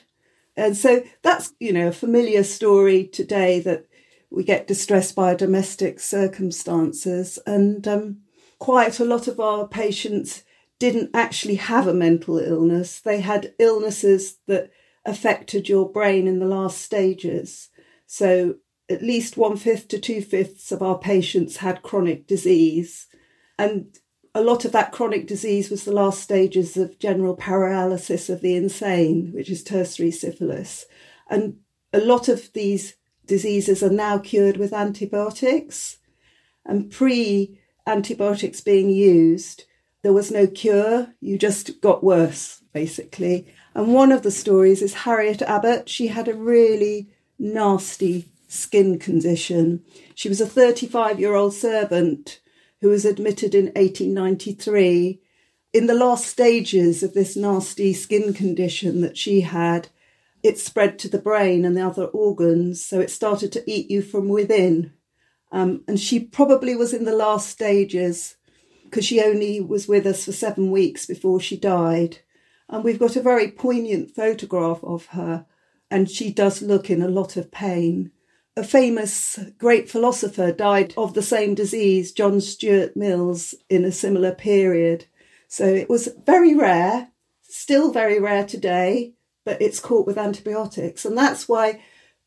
And 0.56 0.76
so 0.76 1.04
that's, 1.22 1.54
you 1.60 1.72
know, 1.72 1.86
a 1.86 1.92
familiar 1.92 2.42
story 2.42 3.06
today 3.06 3.60
that 3.60 3.86
we 4.30 4.42
get 4.42 4.66
distressed 4.66 5.14
by 5.14 5.36
domestic 5.36 6.00
circumstances. 6.00 7.38
And 7.46 7.86
um, 7.86 8.22
quite 8.58 8.98
a 8.98 9.04
lot 9.04 9.28
of 9.28 9.38
our 9.38 9.68
patients 9.68 10.42
didn't 10.82 11.14
actually 11.14 11.54
have 11.54 11.86
a 11.86 11.94
mental 11.94 12.40
illness, 12.40 12.98
they 12.98 13.20
had 13.20 13.54
illnesses 13.60 14.38
that 14.48 14.68
affected 15.04 15.68
your 15.68 15.88
brain 15.88 16.26
in 16.26 16.40
the 16.40 16.44
last 16.44 16.80
stages. 16.80 17.68
So 18.04 18.56
at 18.90 19.00
least 19.00 19.36
one 19.36 19.56
fifth 19.56 19.86
to 19.88 20.00
two 20.00 20.20
fifths 20.20 20.72
of 20.72 20.82
our 20.82 20.98
patients 20.98 21.58
had 21.58 21.82
chronic 21.82 22.26
disease. 22.26 23.06
And 23.56 23.96
a 24.34 24.42
lot 24.42 24.64
of 24.64 24.72
that 24.72 24.90
chronic 24.90 25.28
disease 25.28 25.70
was 25.70 25.84
the 25.84 25.92
last 25.92 26.20
stages 26.20 26.76
of 26.76 26.98
general 26.98 27.36
paralysis 27.36 28.28
of 28.28 28.40
the 28.40 28.56
insane, 28.56 29.30
which 29.32 29.50
is 29.50 29.62
tertiary 29.62 30.10
syphilis. 30.10 30.86
And 31.30 31.58
a 31.92 32.00
lot 32.00 32.26
of 32.26 32.52
these 32.54 32.96
diseases 33.24 33.84
are 33.84 33.88
now 33.88 34.18
cured 34.18 34.56
with 34.56 34.72
antibiotics. 34.72 35.98
And 36.66 36.90
pre 36.90 37.60
antibiotics 37.86 38.60
being 38.60 38.90
used, 38.90 39.66
there 40.02 40.12
was 40.12 40.30
no 40.30 40.46
cure, 40.46 41.14
you 41.20 41.38
just 41.38 41.80
got 41.80 42.02
worse, 42.02 42.62
basically. 42.72 43.46
And 43.74 43.94
one 43.94 44.12
of 44.12 44.22
the 44.22 44.30
stories 44.30 44.82
is 44.82 44.94
Harriet 44.94 45.42
Abbott. 45.42 45.88
She 45.88 46.08
had 46.08 46.28
a 46.28 46.34
really 46.34 47.08
nasty 47.38 48.28
skin 48.48 48.98
condition. 48.98 49.84
She 50.14 50.28
was 50.28 50.40
a 50.40 50.46
35 50.46 51.20
year 51.20 51.34
old 51.34 51.54
servant 51.54 52.40
who 52.80 52.88
was 52.88 53.04
admitted 53.04 53.54
in 53.54 53.66
1893. 53.66 55.20
In 55.72 55.86
the 55.86 55.94
last 55.94 56.26
stages 56.26 57.02
of 57.02 57.14
this 57.14 57.36
nasty 57.36 57.94
skin 57.94 58.34
condition 58.34 59.00
that 59.00 59.16
she 59.16 59.42
had, 59.42 59.88
it 60.42 60.58
spread 60.58 60.98
to 60.98 61.08
the 61.08 61.18
brain 61.18 61.64
and 61.64 61.76
the 61.76 61.86
other 61.86 62.06
organs, 62.06 62.84
so 62.84 63.00
it 63.00 63.10
started 63.10 63.52
to 63.52 63.70
eat 63.70 63.88
you 63.88 64.02
from 64.02 64.28
within. 64.28 64.92
Um, 65.52 65.84
and 65.86 65.98
she 65.98 66.18
probably 66.18 66.74
was 66.74 66.92
in 66.92 67.04
the 67.04 67.14
last 67.14 67.48
stages 67.48 68.36
because 68.92 69.06
she 69.06 69.22
only 69.22 69.58
was 69.58 69.88
with 69.88 70.06
us 70.06 70.26
for 70.26 70.32
seven 70.32 70.70
weeks 70.70 71.06
before 71.06 71.40
she 71.40 71.56
died. 71.56 72.18
And 72.68 72.84
we've 72.84 72.98
got 72.98 73.16
a 73.16 73.22
very 73.22 73.50
poignant 73.50 74.14
photograph 74.14 74.84
of 74.84 75.06
her, 75.06 75.46
and 75.90 76.10
she 76.10 76.30
does 76.30 76.60
look 76.60 76.90
in 76.90 77.02
a 77.02 77.08
lot 77.08 77.36
of 77.36 77.50
pain 77.50 78.12
a 78.56 78.62
famous 78.62 79.38
great 79.58 79.88
philosopher 79.88 80.52
died 80.52 80.92
of 80.96 81.14
the 81.14 81.22
same 81.22 81.54
disease, 81.54 82.12
John 82.12 82.40
Stuart 82.40 82.96
Mills, 82.96 83.54
in 83.70 83.84
a 83.84 83.92
similar 83.92 84.34
period. 84.34 85.06
So 85.48 85.66
it 85.66 85.88
was 85.88 86.08
very 86.26 86.54
rare, 86.54 87.08
still 87.42 87.92
very 87.92 88.20
rare 88.20 88.46
today, 88.46 89.14
but 89.44 89.60
it's 89.60 89.80
caught 89.80 90.06
with 90.06 90.18
antibiotics. 90.18 91.04
And 91.04 91.16
that's 91.16 91.48
why 91.48 91.82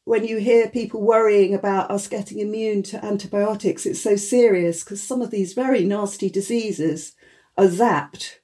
when 0.06 0.24
you 0.24 0.38
hear 0.38 0.70
people 0.70 1.02
worrying 1.02 1.54
about 1.54 1.92
us 1.92 2.08
getting 2.08 2.40
immune 2.40 2.84
to 2.84 3.04
antibiotics, 3.04 3.86
it's 3.86 4.02
so 4.02 4.16
serious 4.16 4.84
because 4.84 5.04
some 5.04 5.22
of 5.22 5.32
these 5.32 5.54
very 5.54 5.84
nasty 5.84 6.30
diseases 6.30 7.14
are 7.58 7.66
zapped. 7.66 8.36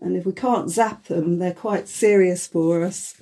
And 0.00 0.16
if 0.16 0.24
we 0.24 0.32
can't 0.32 0.70
zap 0.70 1.04
them, 1.04 1.38
they're 1.38 1.52
quite 1.52 1.86
serious 1.86 2.46
for 2.46 2.82
us. 2.82 3.14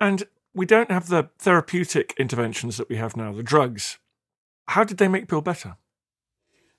And 0.00 0.22
we 0.54 0.64
don't 0.64 0.92
have 0.92 1.08
the 1.08 1.28
therapeutic 1.38 2.14
interventions 2.18 2.76
that 2.76 2.88
we 2.88 2.96
have 2.96 3.16
now, 3.16 3.32
the 3.32 3.42
drugs. 3.42 3.98
How 4.68 4.84
did 4.84 4.98
they 4.98 5.08
make 5.08 5.24
people 5.24 5.42
better? 5.42 5.76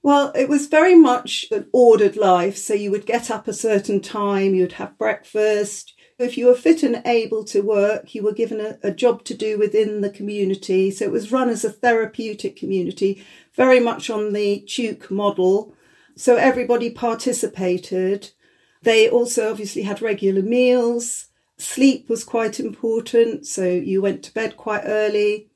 Well, 0.02 0.32
it 0.36 0.48
was 0.48 0.68
very 0.68 0.96
much 0.96 1.46
an 1.52 1.68
ordered 1.74 2.16
life. 2.16 2.58
So 2.58 2.74
you 2.74 2.92
would 2.92 3.06
get 3.06 3.30
up 3.30 3.48
a 3.48 3.54
certain 3.54 4.00
time, 4.00 4.56
you'd 4.56 4.74
have 4.74 4.98
breakfast. 4.98 5.94
If 6.20 6.38
you 6.38 6.48
were 6.48 6.56
fit 6.56 6.84
and 6.84 7.02
able 7.06 7.44
to 7.46 7.62
work, 7.62 8.14
you 8.14 8.24
were 8.24 8.34
given 8.34 8.60
a, 8.60 8.78
a 8.84 8.92
job 8.92 9.24
to 9.26 9.34
do 9.34 9.58
within 9.58 10.02
the 10.02 10.10
community. 10.10 10.92
So 10.92 11.06
it 11.06 11.12
was 11.12 11.32
run 11.32 11.50
as 11.50 11.66
a 11.66 11.72
therapeutic 11.72 12.56
community, 12.56 13.24
very 13.56 13.80
much 13.80 14.10
on 14.10 14.34
the 14.34 14.64
Tuke 14.68 15.10
model. 15.10 15.76
So 16.16 16.36
everybody 16.36 16.92
participated. 16.92 18.32
They 18.84 19.10
also 19.10 19.50
obviously 19.50 19.84
had 19.84 20.02
regular 20.02 20.42
meals. 20.42 21.28
Sleep 21.58 22.10
was 22.10 22.24
quite 22.24 22.60
important, 22.60 23.46
so 23.46 23.66
you 23.66 24.02
went 24.02 24.24
to 24.24 24.34
bed 24.34 24.58
quite 24.58 24.84
early. 24.86 25.50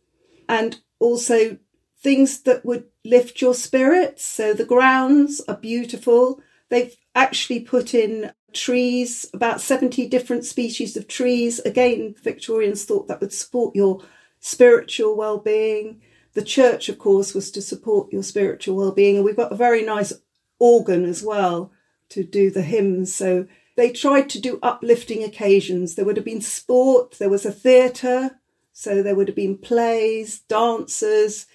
And 0.50 0.80
also 1.00 1.58
things 2.02 2.42
that 2.44 2.66
would 2.66 2.86
lift 3.04 3.42
your 3.42 3.54
spirits. 3.54 4.26
So 4.26 4.54
the 4.54 4.66
grounds 4.66 5.42
are 5.48 5.58
beautiful. 5.58 6.42
They've 6.70 6.96
actually 7.16 7.62
put 7.62 7.94
in 7.94 8.32
trees, 8.54 9.25
about 9.34 9.62
70 9.62 10.08
different 10.08 10.46
species 10.46 10.98
of 10.98 11.08
trees. 11.08 11.60
Again, 11.60 12.16
Victorians 12.22 12.86
thought 12.86 13.08
that 13.08 13.22
would 13.22 13.34
support 13.34 13.75
your 13.75 14.01
spiritual 14.39 15.16
well-being. 15.16 16.01
The 16.34 16.44
church, 16.44 16.89
of 16.89 16.98
course, 16.98 17.34
was 17.34 17.51
to 17.51 17.62
support 17.62 18.12
your 18.12 18.24
spiritual 18.24 18.75
well-being. 18.75 19.16
And 19.16 19.25
we've 19.25 19.36
got 19.36 19.51
a 19.51 19.56
very 19.56 19.84
nice 19.84 20.13
organ 20.60 21.06
as 21.06 21.24
well 21.24 21.72
to 22.10 22.24
do 22.24 22.50
the 22.50 22.62
hymns. 22.62 23.13
So 23.13 23.48
they 23.75 23.92
tried 23.92 24.30
to 24.32 24.42
do 24.42 24.60
uplifting 24.63 25.24
occasions. 25.24 25.96
There 25.96 26.06
would 26.06 26.18
have 26.18 26.25
been 26.25 26.42
sport, 26.42 27.18
there 27.20 27.30
was 27.30 27.46
a 27.46 27.51
theatre, 27.51 28.39
so 28.74 29.01
there 29.01 29.16
would 29.16 29.27
have 29.27 29.36
been 29.36 29.58
plays, 29.58 30.39
dancers. 30.39 31.46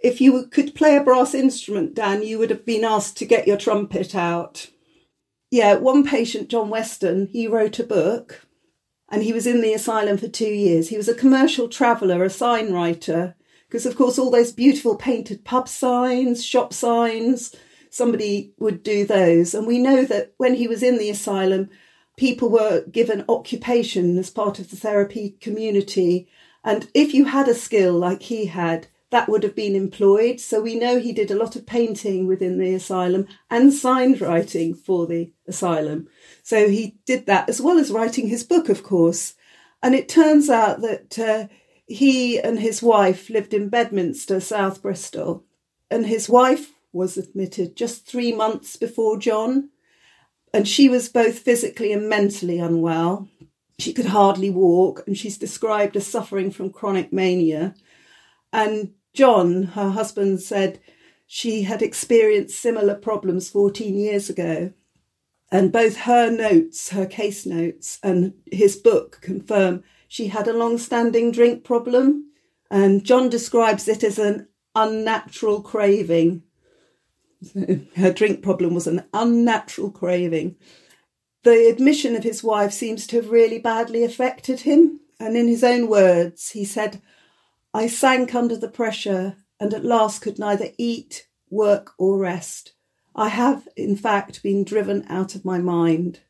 If 0.00 0.20
you 0.20 0.46
could 0.46 0.74
play 0.74 0.96
a 0.96 1.02
brass 1.02 1.34
instrument, 1.34 1.94
Dan, 1.94 2.22
you 2.22 2.38
would 2.38 2.50
have 2.50 2.64
been 2.64 2.84
asked 2.84 3.16
to 3.18 3.26
get 3.26 3.46
your 3.46 3.56
trumpet 3.56 4.14
out. 4.14 4.68
Yeah, 5.50 5.74
one 5.74 6.04
patient, 6.04 6.48
John 6.48 6.68
Weston, 6.68 7.28
he 7.32 7.48
wrote 7.48 7.78
a 7.78 7.84
book 7.84 8.46
and 9.10 9.22
he 9.22 9.32
was 9.32 9.46
in 9.46 9.62
the 9.62 9.72
asylum 9.72 10.18
for 10.18 10.28
two 10.28 10.52
years. 10.52 10.88
He 10.88 10.96
was 10.96 11.08
a 11.08 11.14
commercial 11.14 11.68
traveller, 11.68 12.22
a 12.22 12.30
sign 12.30 12.72
writer, 12.72 13.34
because 13.66 13.86
of 13.86 13.96
course 13.96 14.18
all 14.18 14.30
those 14.30 14.52
beautiful 14.52 14.96
painted 14.96 15.44
pub 15.44 15.68
signs, 15.68 16.44
shop 16.44 16.74
signs, 16.74 17.54
somebody 17.90 18.52
would 18.58 18.82
do 18.82 19.06
those. 19.06 19.54
And 19.54 19.66
we 19.66 19.78
know 19.78 20.04
that 20.04 20.34
when 20.36 20.54
he 20.54 20.68
was 20.68 20.82
in 20.82 20.98
the 20.98 21.08
asylum, 21.08 21.70
people 22.18 22.50
were 22.50 22.84
given 22.90 23.24
occupation 23.28 24.18
as 24.18 24.28
part 24.28 24.58
of 24.58 24.70
the 24.70 24.76
therapy 24.76 25.36
community. 25.40 26.28
And 26.62 26.90
if 26.92 27.14
you 27.14 27.24
had 27.24 27.48
a 27.48 27.54
skill 27.54 27.94
like 27.94 28.22
he 28.22 28.46
had, 28.46 28.88
that 29.10 29.28
would 29.28 29.42
have 29.42 29.54
been 29.54 29.74
employed. 29.74 30.40
So 30.40 30.60
we 30.60 30.74
know 30.74 30.98
he 30.98 31.12
did 31.12 31.30
a 31.30 31.36
lot 31.36 31.56
of 31.56 31.66
painting 31.66 32.26
within 32.26 32.58
the 32.58 32.74
asylum 32.74 33.26
and 33.50 33.72
signed 33.72 34.20
writing 34.20 34.74
for 34.74 35.06
the 35.06 35.32
asylum. 35.46 36.08
So 36.42 36.68
he 36.68 36.98
did 37.06 37.26
that 37.26 37.48
as 37.48 37.60
well 37.60 37.78
as 37.78 37.90
writing 37.90 38.28
his 38.28 38.44
book, 38.44 38.68
of 38.68 38.82
course. 38.82 39.34
And 39.82 39.94
it 39.94 40.08
turns 40.08 40.50
out 40.50 40.82
that 40.82 41.18
uh, 41.18 41.48
he 41.86 42.38
and 42.38 42.58
his 42.58 42.82
wife 42.82 43.30
lived 43.30 43.54
in 43.54 43.70
Bedminster, 43.70 44.40
South 44.40 44.82
Bristol. 44.82 45.44
And 45.90 46.06
his 46.06 46.28
wife 46.28 46.72
was 46.92 47.16
admitted 47.16 47.76
just 47.76 48.06
three 48.06 48.32
months 48.32 48.76
before 48.76 49.18
John. 49.18 49.70
And 50.52 50.68
she 50.68 50.88
was 50.88 51.08
both 51.08 51.38
physically 51.38 51.92
and 51.92 52.08
mentally 52.08 52.58
unwell. 52.58 53.28
She 53.78 53.92
could 53.92 54.06
hardly 54.06 54.50
walk, 54.50 55.04
and 55.06 55.16
she's 55.16 55.38
described 55.38 55.96
as 55.96 56.06
suffering 56.06 56.50
from 56.50 56.70
chronic 56.70 57.12
mania. 57.12 57.74
And 58.52 58.94
John, 59.18 59.64
her 59.74 59.90
husband, 59.90 60.40
said 60.42 60.78
she 61.26 61.62
had 61.64 61.82
experienced 61.82 62.56
similar 62.56 62.94
problems 62.94 63.50
14 63.50 63.98
years 63.98 64.30
ago. 64.30 64.72
And 65.50 65.72
both 65.72 65.96
her 65.96 66.30
notes, 66.30 66.90
her 66.90 67.04
case 67.04 67.44
notes, 67.44 67.98
and 68.00 68.34
his 68.46 68.76
book 68.76 69.18
confirm 69.20 69.82
she 70.06 70.28
had 70.28 70.46
a 70.46 70.52
long 70.52 70.78
standing 70.78 71.32
drink 71.32 71.64
problem. 71.64 72.30
And 72.70 73.02
John 73.02 73.28
describes 73.28 73.88
it 73.88 74.04
as 74.04 74.20
an 74.20 74.46
unnatural 74.76 75.62
craving. 75.62 76.44
her 77.96 78.12
drink 78.12 78.40
problem 78.40 78.72
was 78.72 78.86
an 78.86 79.02
unnatural 79.12 79.90
craving. 79.90 80.54
The 81.42 81.68
admission 81.68 82.14
of 82.14 82.22
his 82.22 82.44
wife 82.44 82.72
seems 82.72 83.04
to 83.08 83.16
have 83.16 83.30
really 83.32 83.58
badly 83.58 84.04
affected 84.04 84.60
him. 84.60 85.00
And 85.18 85.36
in 85.36 85.48
his 85.48 85.64
own 85.64 85.88
words, 85.88 86.50
he 86.50 86.64
said, 86.64 87.02
I 87.74 87.86
sank 87.86 88.34
under 88.34 88.56
the 88.56 88.68
pressure 88.68 89.36
and 89.60 89.74
at 89.74 89.84
last 89.84 90.20
could 90.22 90.38
neither 90.38 90.70
eat, 90.78 91.26
work, 91.50 91.92
or 91.98 92.18
rest. 92.18 92.74
I 93.14 93.28
have, 93.28 93.68
in 93.76 93.96
fact, 93.96 94.42
been 94.42 94.64
driven 94.64 95.04
out 95.08 95.34
of 95.34 95.44
my 95.44 95.58
mind. 95.58 96.20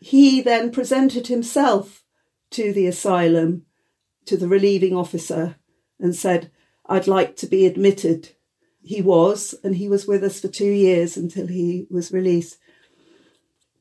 He 0.00 0.40
then 0.40 0.72
presented 0.72 1.28
himself 1.28 2.02
to 2.50 2.72
the 2.72 2.86
asylum, 2.86 3.66
to 4.26 4.36
the 4.36 4.48
relieving 4.48 4.96
officer, 4.96 5.56
and 6.00 6.14
said, 6.14 6.50
I'd 6.86 7.06
like 7.06 7.36
to 7.36 7.46
be 7.46 7.64
admitted. 7.64 8.30
He 8.82 9.00
was, 9.00 9.54
and 9.62 9.76
he 9.76 9.88
was 9.88 10.06
with 10.06 10.24
us 10.24 10.40
for 10.40 10.48
two 10.48 10.70
years 10.70 11.16
until 11.16 11.46
he 11.46 11.86
was 11.88 12.10
released. 12.10 12.58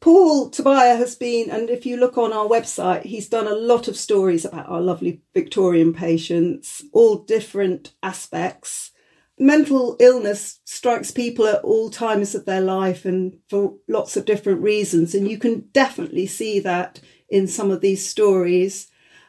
Paul 0.02 0.50
Tobiah 0.50 0.96
has 0.96 1.16
been, 1.16 1.52
and 1.52 1.70
if 1.70 1.86
you 1.86 1.96
look 1.96 2.18
on 2.18 2.34
our 2.34 2.48
website, 2.48 3.04
he's 3.04 3.30
done 3.30 3.48
a 3.48 3.54
lot 3.54 3.88
of 3.88 3.96
stories 3.96 4.44
about 4.44 4.68
our 4.68 4.82
lovely 4.82 5.22
Victorian 5.36 5.94
patients, 5.94 6.84
all 6.92 7.18
different 7.18 7.94
aspects. 8.02 8.92
Mental 9.38 9.96
illness 10.00 10.60
strikes 10.66 11.12
people 11.12 11.46
at 11.46 11.64
all 11.64 11.92
times 11.92 12.34
of 12.34 12.46
their 12.46 12.62
life 12.62 13.06
and 13.06 13.38
for 13.48 13.76
lots 13.88 14.18
of 14.18 14.26
different 14.26 14.62
reasons. 14.62 15.14
And 15.14 15.30
you 15.30 15.38
can 15.38 15.70
definitely 15.72 16.26
see 16.26 16.60
that 16.62 17.00
in 17.30 17.48
some 17.48 17.70
of 17.70 17.82
these 17.82 18.08
stories. 18.08 18.88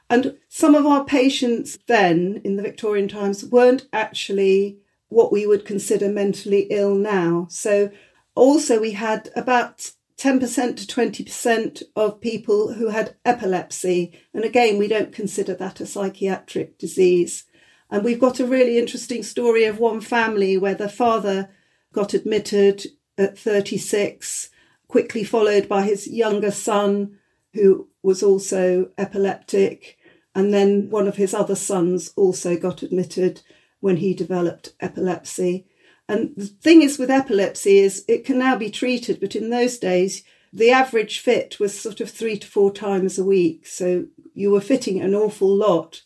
And 0.08 0.38
some 0.48 0.74
of 0.74 0.86
our 0.86 1.04
patients 1.04 1.78
then 1.86 2.40
in 2.44 2.56
the 2.56 2.62
Victorian 2.62 3.08
times 3.08 3.44
weren't 3.44 3.88
actually 3.92 4.78
what 5.08 5.32
we 5.32 5.46
would 5.46 5.66
consider 5.66 6.08
mentally 6.08 6.66
ill 6.70 6.94
now. 6.94 7.46
So 7.50 7.90
also 8.34 8.80
we 8.80 8.92
had 8.92 9.28
about 9.36 9.92
10% 10.22 10.76
to 10.76 10.86
20% 10.86 11.82
of 11.96 12.20
people 12.20 12.74
who 12.74 12.90
had 12.90 13.16
epilepsy. 13.24 14.16
And 14.32 14.44
again, 14.44 14.78
we 14.78 14.86
don't 14.86 15.12
consider 15.12 15.52
that 15.54 15.80
a 15.80 15.86
psychiatric 15.86 16.78
disease. 16.78 17.44
And 17.90 18.04
we've 18.04 18.20
got 18.20 18.38
a 18.38 18.46
really 18.46 18.78
interesting 18.78 19.24
story 19.24 19.64
of 19.64 19.80
one 19.80 20.00
family 20.00 20.56
where 20.56 20.76
the 20.76 20.88
father 20.88 21.50
got 21.92 22.14
admitted 22.14 22.86
at 23.18 23.36
36, 23.36 24.50
quickly 24.86 25.24
followed 25.24 25.68
by 25.68 25.82
his 25.82 26.06
younger 26.06 26.52
son, 26.52 27.18
who 27.54 27.88
was 28.00 28.22
also 28.22 28.90
epileptic. 28.96 29.98
And 30.36 30.54
then 30.54 30.88
one 30.88 31.08
of 31.08 31.16
his 31.16 31.34
other 31.34 31.56
sons 31.56 32.12
also 32.14 32.56
got 32.56 32.84
admitted 32.84 33.42
when 33.80 33.96
he 33.96 34.14
developed 34.14 34.74
epilepsy. 34.78 35.66
And 36.08 36.34
the 36.36 36.46
thing 36.46 36.82
is 36.82 36.98
with 36.98 37.10
epilepsy 37.10 37.78
is 37.78 38.04
it 38.08 38.24
can 38.24 38.38
now 38.38 38.56
be 38.56 38.70
treated, 38.70 39.20
but 39.20 39.36
in 39.36 39.50
those 39.50 39.78
days, 39.78 40.24
the 40.52 40.70
average 40.70 41.20
fit 41.20 41.58
was 41.58 41.78
sort 41.78 42.00
of 42.00 42.10
three 42.10 42.38
to 42.38 42.46
four 42.46 42.72
times 42.72 43.18
a 43.18 43.24
week. 43.24 43.66
So 43.66 44.06
you 44.34 44.50
were 44.50 44.60
fitting 44.60 45.00
an 45.00 45.14
awful 45.14 45.54
lot. 45.54 46.02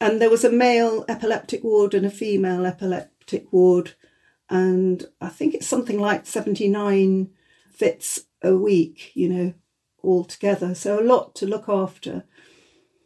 And 0.00 0.20
there 0.20 0.30
was 0.30 0.44
a 0.44 0.50
male 0.50 1.04
epileptic 1.08 1.62
ward 1.62 1.94
and 1.94 2.06
a 2.06 2.10
female 2.10 2.66
epileptic 2.66 3.52
ward. 3.52 3.94
And 4.50 5.04
I 5.20 5.28
think 5.28 5.54
it's 5.54 5.66
something 5.66 6.00
like 6.00 6.26
79 6.26 7.30
fits 7.72 8.20
a 8.42 8.56
week, 8.56 9.12
you 9.14 9.28
know, 9.28 9.54
all 10.02 10.24
together. 10.24 10.74
So 10.74 10.98
a 10.98 11.02
lot 11.02 11.34
to 11.36 11.46
look 11.46 11.68
after. 11.68 12.24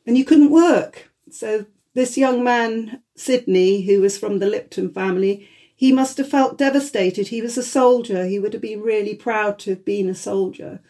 And 0.07 0.17
you 0.17 0.25
couldn't 0.25 0.51
work. 0.51 1.11
So 1.31 1.67
this 1.95 2.17
young 2.17 2.43
man, 2.43 3.03
Sydney, 3.17 3.83
who 3.83 4.01
was 4.01 4.19
from 4.19 4.39
the 4.39 4.47
Lipton 4.47 4.93
family, 4.93 5.49
he 5.83 5.91
must 5.91 6.17
have 6.17 6.29
felt 6.29 6.57
devastated. 6.57 7.27
He 7.27 7.43
was 7.43 7.59
a 7.59 7.63
soldier. 7.65 8.25
He 8.25 8.39
would 8.39 8.53
have 8.53 8.63
been 8.63 8.83
really 8.83 9.17
proud 9.17 9.59
to 9.59 9.71
have 9.71 9.85
been 9.85 10.09
a 10.09 10.15
soldier. 10.15 10.81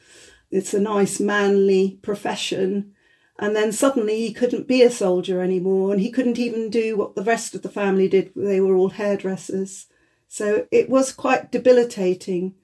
It's 0.51 0.75
a 0.75 0.81
nice, 0.81 1.19
manly 1.19 1.99
profession. 2.03 2.93
And 3.39 3.57
then 3.57 3.73
suddenly 3.73 4.21
he 4.21 4.35
couldn't 4.35 4.69
be 4.69 4.83
a 4.83 4.91
soldier 4.91 5.41
anymore, 5.41 5.93
and 5.93 6.01
he 6.03 6.11
couldn't 6.11 6.39
even 6.39 6.69
do 6.69 6.99
what 6.99 7.15
the 7.15 7.23
rest 7.23 7.55
of 7.55 7.63
the 7.63 7.71
family 7.71 8.07
did. 8.07 8.33
They 8.37 8.61
were 8.61 8.75
all 8.75 8.91
hairdressers. 8.91 9.87
So 10.29 10.67
it 10.71 10.91
was 10.91 11.11
quite 11.11 11.51
debilitating. 11.51 12.55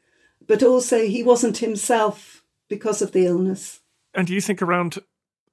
But 0.46 0.62
also, 0.62 1.06
he 1.06 1.22
wasn't 1.22 1.56
himself 1.56 2.44
because 2.68 3.00
of 3.00 3.12
the 3.12 3.24
illness. 3.24 3.80
And 4.12 4.26
do 4.26 4.34
you 4.34 4.42
think 4.42 4.60
around 4.60 4.98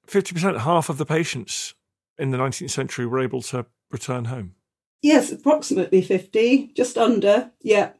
50%, 0.08 0.60
half 0.60 0.90
of 0.90 0.98
the 0.98 1.06
patients 1.06 1.72
in 2.18 2.32
the 2.32 2.36
19th 2.36 2.68
century 2.68 3.06
were 3.06 3.20
able 3.20 3.40
to 3.40 3.64
return 3.90 4.26
home? 4.26 4.56
Yes, 5.02 5.30
approximately 5.30 6.02
50, 6.02 6.72
just 6.74 6.98
under, 6.98 7.52
yeah. 7.60 7.90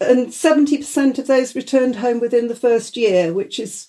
And 0.00 0.28
70% 0.28 1.18
of 1.18 1.26
those 1.26 1.54
returned 1.54 1.96
home 1.96 2.20
within 2.20 2.48
the 2.48 2.56
first 2.56 2.96
year, 2.96 3.32
which 3.32 3.58
is 3.58 3.88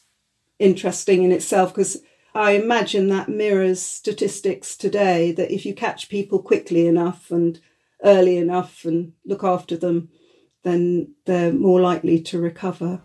interesting 0.60 1.24
in 1.24 1.32
itself 1.32 1.74
because 1.74 2.02
I 2.34 2.52
imagine 2.52 3.10
that 3.10 3.28
mirrors 3.28 3.82
statistics 3.82 4.78
today 4.78 5.32
that 5.34 5.54
if 5.54 5.66
you 5.66 5.74
catch 5.74 6.08
people 6.08 6.42
quickly 6.42 6.88
enough 6.88 7.32
and 7.32 7.60
early 8.04 8.38
enough 8.38 8.86
and 8.86 9.14
look 9.26 9.44
after 9.44 9.76
them, 9.76 10.10
then 10.64 11.16
they're 11.26 11.52
more 11.52 11.82
likely 11.82 12.22
to 12.22 12.40
recover. 12.40 13.02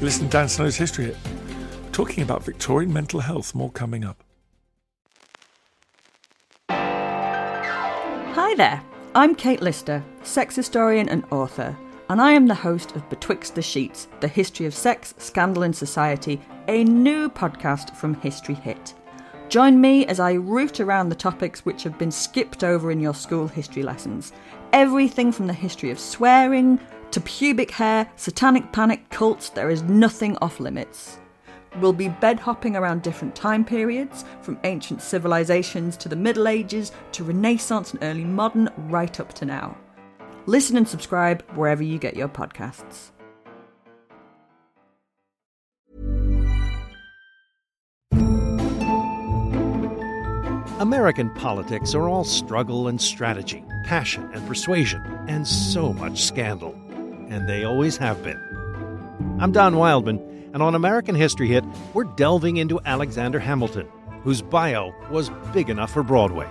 Listen 0.00 0.26
to 0.26 0.30
Dan 0.30 0.48
Snow's 0.48 0.76
History 0.76 1.14
talking 1.92 2.22
about 2.22 2.44
Victorian 2.44 2.92
mental 2.92 3.20
health. 3.20 3.54
More 3.54 3.70
coming 3.70 4.04
up. 4.04 4.22
There, 8.58 8.82
I'm 9.14 9.36
Kate 9.36 9.62
Lister, 9.62 10.02
sex 10.24 10.56
historian 10.56 11.08
and 11.08 11.24
author, 11.30 11.78
and 12.10 12.20
I 12.20 12.32
am 12.32 12.48
the 12.48 12.56
host 12.56 12.96
of 12.96 13.08
Betwixt 13.08 13.54
the 13.54 13.62
Sheets 13.62 14.08
The 14.18 14.26
History 14.26 14.66
of 14.66 14.74
Sex, 14.74 15.14
Scandal 15.16 15.62
and 15.62 15.76
Society, 15.76 16.40
a 16.66 16.82
new 16.82 17.28
podcast 17.28 17.94
from 17.94 18.14
History 18.14 18.56
Hit. 18.56 18.94
Join 19.48 19.80
me 19.80 20.06
as 20.06 20.18
I 20.18 20.32
root 20.32 20.80
around 20.80 21.08
the 21.08 21.14
topics 21.14 21.64
which 21.64 21.84
have 21.84 21.96
been 21.98 22.10
skipped 22.10 22.64
over 22.64 22.90
in 22.90 22.98
your 22.98 23.14
school 23.14 23.46
history 23.46 23.84
lessons. 23.84 24.32
Everything 24.72 25.30
from 25.30 25.46
the 25.46 25.52
history 25.52 25.92
of 25.92 26.00
swearing 26.00 26.80
to 27.12 27.20
pubic 27.20 27.70
hair, 27.70 28.10
satanic 28.16 28.72
panic, 28.72 29.08
cults, 29.10 29.50
there 29.50 29.70
is 29.70 29.84
nothing 29.84 30.36
off 30.38 30.58
limits. 30.58 31.20
We'll 31.80 31.92
be 31.92 32.08
bed 32.08 32.40
hopping 32.40 32.74
around 32.74 33.02
different 33.02 33.36
time 33.36 33.64
periods, 33.64 34.24
from 34.42 34.58
ancient 34.64 35.00
civilizations 35.00 35.96
to 35.98 36.08
the 36.08 36.16
Middle 36.16 36.48
Ages 36.48 36.90
to 37.12 37.22
Renaissance 37.22 37.92
and 37.92 38.02
early 38.02 38.24
modern, 38.24 38.68
right 38.76 39.20
up 39.20 39.32
to 39.34 39.44
now. 39.44 39.76
Listen 40.46 40.76
and 40.76 40.88
subscribe 40.88 41.42
wherever 41.52 41.82
you 41.82 41.98
get 41.98 42.16
your 42.16 42.28
podcasts. 42.28 43.12
American 50.80 51.30
politics 51.34 51.94
are 51.94 52.08
all 52.08 52.24
struggle 52.24 52.88
and 52.88 53.00
strategy, 53.00 53.64
passion 53.84 54.28
and 54.32 54.46
persuasion, 54.46 55.00
and 55.28 55.46
so 55.46 55.92
much 55.92 56.24
scandal. 56.24 56.72
And 57.28 57.48
they 57.48 57.64
always 57.64 57.96
have 57.98 58.22
been. 58.22 58.40
I'm 59.40 59.52
Don 59.52 59.76
Wildman 59.76 60.27
and 60.58 60.62
on 60.64 60.74
American 60.74 61.14
History 61.14 61.46
Hit, 61.46 61.64
we're 61.94 62.02
delving 62.02 62.56
into 62.56 62.80
Alexander 62.84 63.38
Hamilton, 63.38 63.86
whose 64.24 64.42
bio 64.42 64.92
was 65.08 65.30
big 65.52 65.70
enough 65.70 65.92
for 65.92 66.02
Broadway. 66.02 66.48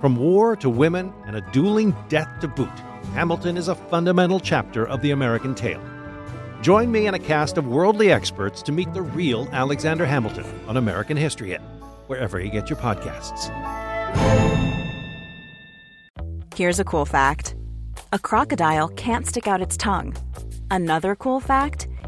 From 0.00 0.14
war 0.14 0.54
to 0.54 0.70
women 0.70 1.12
and 1.26 1.34
a 1.34 1.40
dueling 1.50 1.96
death 2.08 2.28
to 2.42 2.46
boot, 2.46 2.70
Hamilton 3.12 3.56
is 3.56 3.66
a 3.66 3.74
fundamental 3.74 4.38
chapter 4.38 4.86
of 4.86 5.02
the 5.02 5.10
American 5.10 5.52
tale. 5.52 5.82
Join 6.62 6.92
me 6.92 7.08
and 7.08 7.16
a 7.16 7.18
cast 7.18 7.58
of 7.58 7.66
worldly 7.66 8.12
experts 8.12 8.62
to 8.62 8.70
meet 8.70 8.94
the 8.94 9.02
real 9.02 9.48
Alexander 9.50 10.06
Hamilton 10.06 10.46
on 10.68 10.76
American 10.76 11.16
History 11.16 11.48
Hit, 11.48 11.60
wherever 12.06 12.38
you 12.38 12.52
get 12.52 12.70
your 12.70 12.78
podcasts. 12.78 13.50
Here's 16.54 16.78
a 16.78 16.84
cool 16.84 17.04
fact 17.04 17.56
a 18.12 18.18
crocodile 18.20 18.90
can't 18.90 19.26
stick 19.26 19.48
out 19.48 19.60
its 19.60 19.76
tongue. 19.76 20.14
Another 20.70 21.16
cool 21.16 21.40
fact 21.40 21.88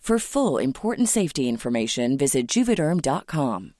For 0.00 0.18
full 0.18 0.58
important 0.58 1.08
safety 1.08 1.48
information, 1.48 2.18
visit 2.18 2.48
juvederm.com. 2.48 3.74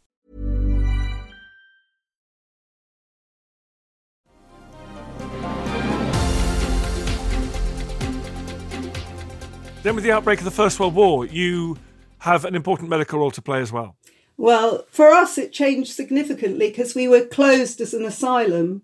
Then, 9.82 9.94
with 9.94 10.04
the 10.04 10.12
outbreak 10.12 10.38
of 10.38 10.44
the 10.44 10.50
First 10.50 10.78
World 10.78 10.94
War, 10.94 11.24
you 11.24 11.78
have 12.18 12.44
an 12.44 12.54
important 12.54 12.90
medical 12.90 13.18
role 13.18 13.30
to 13.30 13.40
play 13.40 13.60
as 13.60 13.72
well. 13.72 13.96
Well, 14.36 14.84
for 14.90 15.08
us, 15.08 15.38
it 15.38 15.52
changed 15.52 15.92
significantly 15.92 16.68
because 16.68 16.94
we 16.94 17.08
were 17.08 17.24
closed 17.24 17.80
as 17.80 17.94
an 17.94 18.04
asylum 18.04 18.82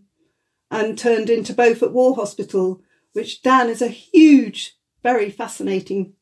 and 0.71 0.99
turned 0.99 1.31
into 1.31 1.53
Beaufort 1.53 1.93
War 1.93 2.17
Hospital, 2.17 2.81
which, 3.13 3.43
Dan, 3.43 3.69
is 3.69 3.83
a 3.83 3.89
huge, 3.89 4.77
very 5.03 5.31
fascinating, 5.31 6.15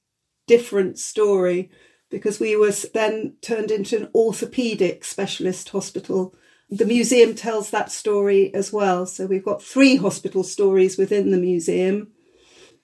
different 0.47 0.99
story 0.99 1.71
because 2.11 2.39
we 2.39 2.57
were 2.57 2.73
then 2.93 3.35
turned 3.41 3.71
into 3.71 3.97
an 3.97 4.09
orthopedic 4.15 5.05
specialist 5.05 5.71
hospital. 5.71 6.35
The 6.71 6.85
museum 6.85 7.35
tells 7.35 7.71
that 7.71 7.91
story 7.91 8.55
as 8.55 8.73
well. 8.73 9.07
So 9.07 9.27
we've 9.27 9.45
got 9.45 9.63
three 9.63 9.97
hospital 9.97 10.45
stories 10.45 10.97
within 10.97 11.31
the 11.31 11.39
museum. 11.39 12.13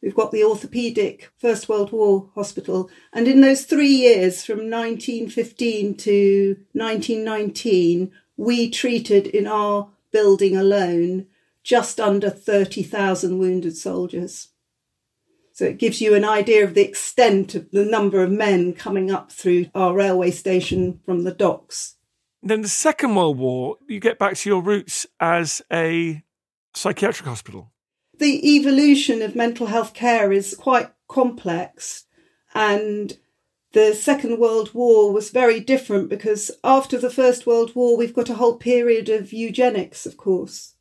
We've 0.03 0.15
got 0.15 0.33
the 0.33 0.45
orthopedic 0.45 1.31
First 1.39 1.69
World 1.69 1.93
War 1.93 2.31
hospital. 2.35 2.91
And 3.13 3.29
in 3.29 3.41
those 3.41 3.65
three 3.65 3.89
years, 3.89 4.45
from 4.45 4.71
1915 4.71 5.97
to 5.99 6.57
1919, 6.73 8.11
we 8.37 8.71
treated 8.71 9.27
in 9.27 9.47
our 9.47 9.91
building 10.11 10.57
alone 10.57 11.27
just 11.63 12.01
under 12.01 12.31
30,000 12.31 13.39
wounded 13.39 13.77
soldiers. 13.77 14.49
So 15.61 15.67
it 15.67 15.77
gives 15.77 16.01
you 16.01 16.15
an 16.15 16.25
idea 16.25 16.65
of 16.65 16.73
the 16.73 16.89
extent 16.89 17.55
of 17.55 17.71
the 17.71 17.85
number 17.85 18.23
of 18.23 18.31
men 18.31 18.73
coming 18.73 19.11
up 19.11 19.31
through 19.31 19.67
our 19.75 19.93
railway 19.93 20.31
station 20.31 21.01
from 21.05 21.25
the 21.25 21.35
docks. 21.35 21.97
Then 22.43 22.63
the 22.63 22.69
Second 22.69 23.15
World 23.15 23.37
War, 23.37 23.77
you 23.87 24.01
get 24.01 24.19
back 24.19 24.37
to 24.37 24.49
your 24.49 24.63
roots 24.63 25.07
as 25.21 25.61
a 25.71 26.23
psychiatric 26.73 27.29
hospital. 27.29 27.75
The 28.19 28.57
evolution 28.57 29.21
of 29.21 29.37
mental 29.37 29.67
health 29.67 29.93
care 29.93 30.33
is 30.33 30.55
quite 30.55 30.93
complex 31.09 32.07
and 32.55 33.19
the 33.73 33.93
Second 33.93 34.39
World 34.39 34.73
War 34.73 35.13
was 35.13 35.29
very 35.29 35.61
different 35.61 36.09
because 36.09 36.51
after 36.65 36.97
the 36.97 37.11
First 37.11 37.47
World 37.47 37.75
War, 37.75 37.99
we've 37.99 38.15
got 38.15 38.31
a 38.31 38.37
whole 38.37 38.57
period 38.57 39.11
of 39.11 39.31
eugenics, 39.31 40.07
of 40.07 40.17
course 40.17 40.75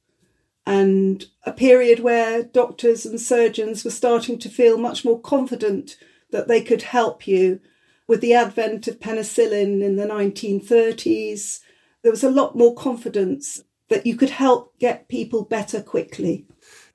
and 0.66 1.26
a 1.44 1.52
period 1.52 2.00
where 2.00 2.44
doctors 2.44 3.06
and 3.06 3.20
surgeons 3.20 3.84
were 3.84 3.92
starting 3.92 4.38
to 4.40 4.50
feel 4.50 4.78
much 4.78 5.04
more 5.04 5.20
confident 5.20 5.98
that 6.32 6.48
they 6.48 6.62
could 6.62 6.84
help 6.84 7.28
you. 7.28 7.60
With 8.08 8.22
the 8.22 8.34
advent 8.34 8.88
of 8.88 9.00
penicillin 9.00 9.84
in 9.84 9.96
the 9.96 10.06
1930s, 10.06 11.60
there 12.02 12.12
was 12.12 12.24
a 12.24 12.32
lot 12.32 12.58
more 12.58 12.76
confidence 12.76 13.62
that 13.90 14.06
you 14.06 14.16
could 14.16 14.30
help 14.32 14.78
get 14.80 15.08
people 15.08 15.44
better 15.44 15.82
quickly. 15.82 16.46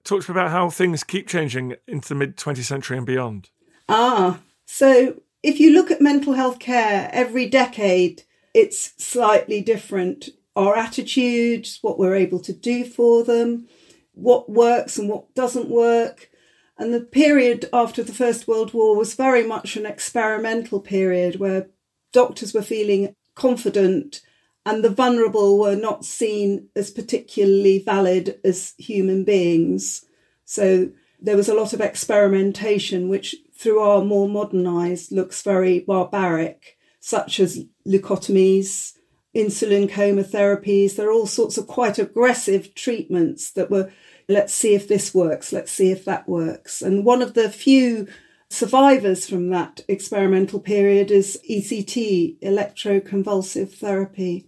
Talk 0.05 0.25
to 0.25 0.33
me 0.33 0.41
about 0.41 0.51
how 0.51 0.71
things 0.71 1.05
keep 1.05 1.29
changing 1.29 1.77
into 1.87 2.09
the 2.09 2.15
mid 2.15 2.37
20th 2.37 2.65
century 2.65 2.97
and 2.97 3.07
beyond. 3.07 3.51
Ah, 3.89 4.41
so 4.67 5.21
if 5.43 5.61
you 5.61 5.73
look 5.73 5.91
at 5.91 6.01
mental 6.01 6.35
health 6.35 6.59
care 6.59 7.11
every 7.13 7.49
decade, 7.49 8.23
it's 8.55 8.93
slightly 9.03 9.61
different 9.61 10.31
our 10.57 10.77
attitudes, 10.77 11.79
what 11.83 11.99
we're 11.99 12.15
able 12.15 12.41
to 12.41 12.53
do 12.53 12.85
for 12.85 13.25
them, 13.25 13.67
what 14.13 14.51
works 14.51 14.99
and 14.99 15.09
what 15.09 15.35
doesn't 15.35 15.69
work. 15.69 16.31
And 16.79 16.93
the 16.93 17.01
period 17.01 17.69
after 17.73 18.03
the 18.03 18.13
First 18.13 18.49
World 18.49 18.75
War 18.75 18.97
was 18.97 19.15
very 19.15 19.47
much 19.47 19.77
an 19.77 19.87
experimental 19.87 20.81
period 20.81 21.39
where 21.39 21.69
doctors 22.13 22.55
were 22.55 22.63
feeling 22.63 23.15
confident 23.35 24.21
and 24.67 24.83
the 24.83 24.91
vulnerable 24.91 25.59
were 25.59 25.77
not 25.77 26.05
seen 26.05 26.69
as 26.75 26.91
particularly 26.91 27.81
valid 27.81 28.41
as 28.45 28.75
human 28.79 29.25
beings. 29.25 30.05
So 30.45 30.91
there 31.21 31.37
was 31.37 31.49
a 31.49 31.55
lot 31.55 31.73
of 31.73 31.81
experimentation, 31.81 33.09
which 33.09 33.35
through 33.57 33.81
our 33.81 34.03
more 34.03 34.29
modern 34.29 34.67
eyes 34.67 35.13
looks 35.13 35.43
very 35.43 35.81
barbaric, 35.81 36.77
such 37.01 37.41
as 37.41 37.65
leucotomies, 37.87 38.93
insulin 39.35 39.91
coma 39.91 40.23
therapies. 40.23 40.97
There 40.97 41.09
are 41.09 41.13
all 41.13 41.27
sorts 41.27 41.59
of 41.59 41.67
quite 41.67 41.99
aggressive 41.99 42.75
treatments 42.75 43.51
that 43.53 43.71
were, 43.71 43.93
let's 44.29 44.55
see 44.55 44.75
if 44.75 44.89
this 44.89 45.15
works, 45.15 45.53
let's 45.53 45.73
see 45.73 45.91
if 45.91 46.05
that 46.05 46.29
works. 46.29 46.83
And 46.83 47.05
one 47.05 47.23
of 47.23 47.35
the 47.35 47.51
few 47.51 48.07
survivors 48.49 49.29
from 49.29 49.51
that 49.51 49.81
experimental 49.89 50.61
period 50.61 51.11
is 51.11 51.41
ECT, 51.51 52.39
electroconvulsive 52.41 53.73
therapy, 53.75 54.47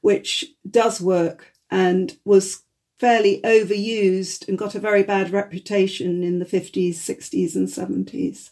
which 0.00 0.44
does 0.68 1.00
work 1.00 1.52
and 1.70 2.16
was 2.24 2.62
fairly 2.98 3.40
overused 3.42 4.46
and 4.48 4.56
got 4.56 4.74
a 4.74 4.80
very 4.80 5.02
bad 5.02 5.30
reputation 5.30 6.22
in 6.22 6.38
the 6.38 6.46
50s, 6.46 6.94
60s, 6.94 7.56
and 7.56 7.68
70s, 7.68 8.50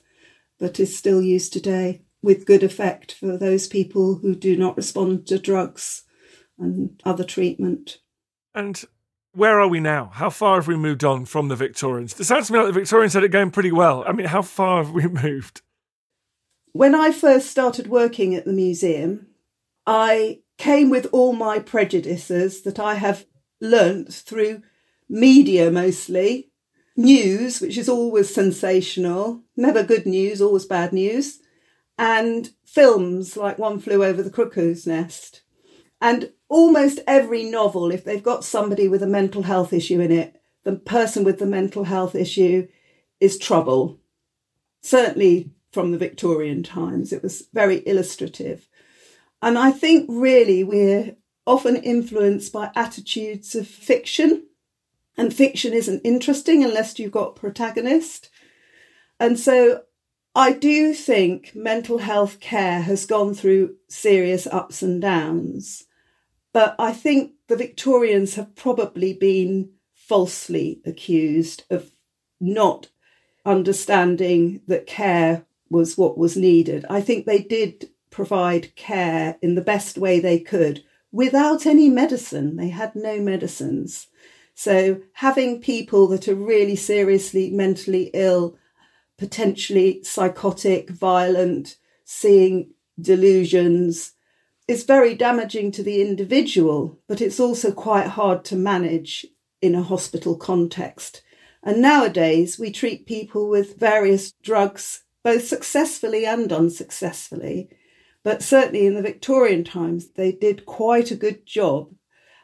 but 0.59 0.81
is 0.81 0.97
still 0.97 1.23
used 1.23 1.53
today 1.53 2.03
with 2.23 2.47
good 2.47 2.63
effect 2.63 3.13
for 3.13 3.37
those 3.37 3.67
people 3.67 4.17
who 4.17 4.35
do 4.35 4.57
not 4.57 4.77
respond 4.77 5.27
to 5.27 5.39
drugs 5.39 6.05
and 6.59 7.01
other 7.05 7.25
treatment. 7.25 7.99
And 8.55 8.83
where 9.33 9.61
are 9.61 9.69
we 9.69 9.81
now? 9.81 10.11
How 10.13 10.31
far 10.31 10.57
have 10.57 10.69
we 10.69 10.77
moved 10.77 11.05
on 11.05 11.25
from 11.25 11.49
the 11.49 11.57
Victorians? 11.57 12.19
It 12.19 12.25
sounds 12.25 12.47
to 12.47 12.53
me 12.53 12.59
like 12.59 12.69
the 12.69 12.81
Victorians 12.81 13.15
had 13.15 13.25
it 13.25 13.29
going 13.29 13.51
pretty 13.51 13.73
well. 13.73 14.05
I 14.07 14.13
mean, 14.13 14.27
how 14.27 14.43
far 14.43 14.85
have 14.85 14.93
we 14.93 15.07
moved? 15.09 15.63
When 16.73 16.95
I 16.95 17.13
first 17.13 17.51
started 17.51 17.87
working 17.87 18.35
at 18.35 18.45
the 18.45 18.53
museum, 18.53 19.27
I 19.87 20.41
came 20.59 20.91
with 20.91 21.07
all 21.13 21.33
my 21.33 21.59
prejudices 21.59 22.63
that 22.63 22.79
I 22.79 22.95
have 22.95 23.27
learnt 23.61 24.13
through 24.13 24.63
media 25.09 25.71
mostly, 25.71 26.51
news, 26.97 27.61
which 27.61 27.77
is 27.77 27.89
always 27.89 28.33
sensational, 28.35 29.43
never 29.57 29.83
good 29.83 30.07
news, 30.07 30.41
always 30.41 30.65
bad 30.67 30.93
news, 30.93 31.41
and 31.99 32.51
films 32.65 33.37
like 33.37 33.59
One 33.59 33.79
Flew 33.79 34.05
Over 34.05 34.23
the 34.23 34.31
Cuckoo's 34.31 34.87
Nest. 34.87 35.43
And 36.01 36.33
almost 36.49 37.01
every 37.07 37.45
novel, 37.45 37.93
if 37.93 38.05
they've 38.05 38.23
got 38.23 38.45
somebody 38.45 38.89
with 38.89 39.03
a 39.03 39.07
mental 39.07 39.43
health 39.43 39.73
issue 39.73 40.01
in 40.01 40.11
it, 40.11 40.41
the 40.65 40.77
person 40.77 41.25
with 41.25 41.39
the 41.39 41.47
mental 41.47 41.85
health 41.85 42.15
issue 42.15 42.69
is 43.21 43.39
trouble. 43.39 44.01
Certainly 44.81 45.51
from 45.71 45.93
the 45.93 45.99
Victorian 45.99 46.63
times, 46.63 47.13
it 47.13 47.23
was 47.23 47.49
very 47.53 47.87
illustrative. 47.87 48.69
And 49.41 49.59
I 49.59 49.71
think 49.71 50.07
really 50.09 50.65
we're 50.65 51.17
often 51.47 51.77
influenced 51.77 52.53
by 52.53 52.71
attitudes 52.75 53.55
of 53.55 53.67
fiction. 53.67 54.47
And 55.17 55.33
fiction 55.33 55.73
isn't 55.73 56.01
interesting 56.05 56.65
unless 56.65 56.99
you've 56.99 57.13
got 57.13 57.37
protagonist. 57.37 58.31
And 59.21 59.39
so 59.39 59.83
I 60.35 60.53
do 60.53 60.95
think 60.95 61.55
mental 61.55 61.99
health 61.99 62.41
care 62.41 62.81
has 62.83 63.05
gone 63.05 63.35
through 63.35 63.77
serious 63.89 64.47
ups 64.47 64.83
and 64.83 65.01
downs. 65.01 65.85
But 66.53 66.75
I 66.79 66.93
think 66.93 67.33
the 67.49 67.57
Victorians 67.57 68.35
have 68.35 68.55
probably 68.55 69.13
been 69.13 69.71
falsely 69.95 70.81
accused 70.87 71.65
of 71.71 71.91
not 72.41 72.89
understanding 73.45 74.61
that 74.69 74.87
care 74.87 75.45
was 75.71 75.99
what 75.99 76.19
was 76.19 76.37
needed. 76.37 76.85
I 76.89 77.01
think 77.01 77.25
they 77.25 77.43
did 77.43 77.91
provide 78.11 78.75
care 78.77 79.37
in 79.43 79.55
the 79.55 79.63
best 79.63 79.99
way 79.99 80.21
they 80.21 80.39
could 80.39 80.85
without 81.11 81.67
any 81.67 81.89
medicine. 81.89 82.57
They 82.57 82.69
had 82.69 82.95
no 82.95 83.21
medicines. 83.21 84.09
So 84.55 85.01
having 85.15 85.61
people 85.61 86.07
that 86.09 86.29
are 86.29 86.35
really 86.35 86.77
seriously 86.77 87.51
mentally 87.51 88.11
ill, 88.13 88.57
potentially 89.23 90.03
psychotic, 90.03 90.91
violent, 90.91 91.77
seeing 92.05 92.73
delusions, 93.01 94.15
is 94.67 94.83
very 94.83 95.15
damaging 95.15 95.71
to 95.71 95.83
the 95.85 96.03
individual, 96.03 96.99
but 97.07 97.21
it's 97.21 97.39
also 97.39 97.71
quite 97.71 98.09
hard 98.09 98.45
to 98.45 98.57
manage 98.57 99.25
in 99.61 99.77
a 99.77 99.83
hospital 99.83 100.35
context. 100.35 101.23
And 101.63 101.81
nowadays, 101.81 102.59
we 102.59 102.73
treat 102.73 103.07
people 103.07 103.49
with 103.49 103.79
various 103.79 104.33
drugs, 104.43 105.05
both 105.23 105.47
successfully 105.47 106.27
and 106.27 106.53
unsuccessfully. 106.53 107.69
But 108.25 108.43
certainly 108.43 108.87
in 108.87 108.95
the 108.95 109.03
Victorian 109.03 109.63
times, 109.63 110.09
they 110.17 110.33
did 110.33 110.67
quite 110.67 111.13
a 111.13 111.23
good 111.25 111.47
job. 111.47 111.95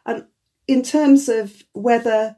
And 0.07 0.27
in 0.69 0.85
terms 0.85 1.29
of 1.29 1.65
whether 1.73 2.37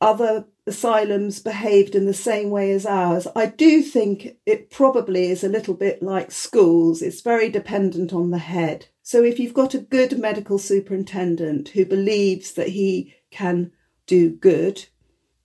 other 0.00 0.46
asylums 0.66 1.38
behaved 1.38 1.94
in 1.94 2.06
the 2.06 2.14
same 2.14 2.50
way 2.50 2.72
as 2.72 2.84
ours, 2.84 3.26
I 3.36 3.46
do 3.46 3.82
think 3.82 4.36
it 4.44 4.70
probably 4.70 5.30
is 5.30 5.44
a 5.44 5.48
little 5.48 5.74
bit 5.74 6.02
like 6.02 6.32
schools. 6.32 7.02
It's 7.02 7.20
very 7.20 7.48
dependent 7.48 8.12
on 8.12 8.30
the 8.30 8.38
head. 8.38 8.86
So 9.02 9.22
if 9.22 9.38
you've 9.38 9.54
got 9.54 9.74
a 9.74 9.78
good 9.78 10.18
medical 10.18 10.58
superintendent 10.58 11.68
who 11.68 11.84
believes 11.84 12.52
that 12.54 12.70
he 12.70 13.14
can 13.30 13.70
do 14.06 14.30
good, 14.30 14.86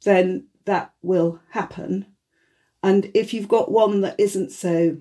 then 0.03 0.47
that 0.65 0.93
will 1.03 1.39
happen. 1.49 2.07
And 2.81 3.11
if 3.13 3.33
you've 3.33 3.47
got 3.47 3.71
one 3.71 4.01
that 4.01 4.19
isn't 4.19 4.51
so 4.51 4.97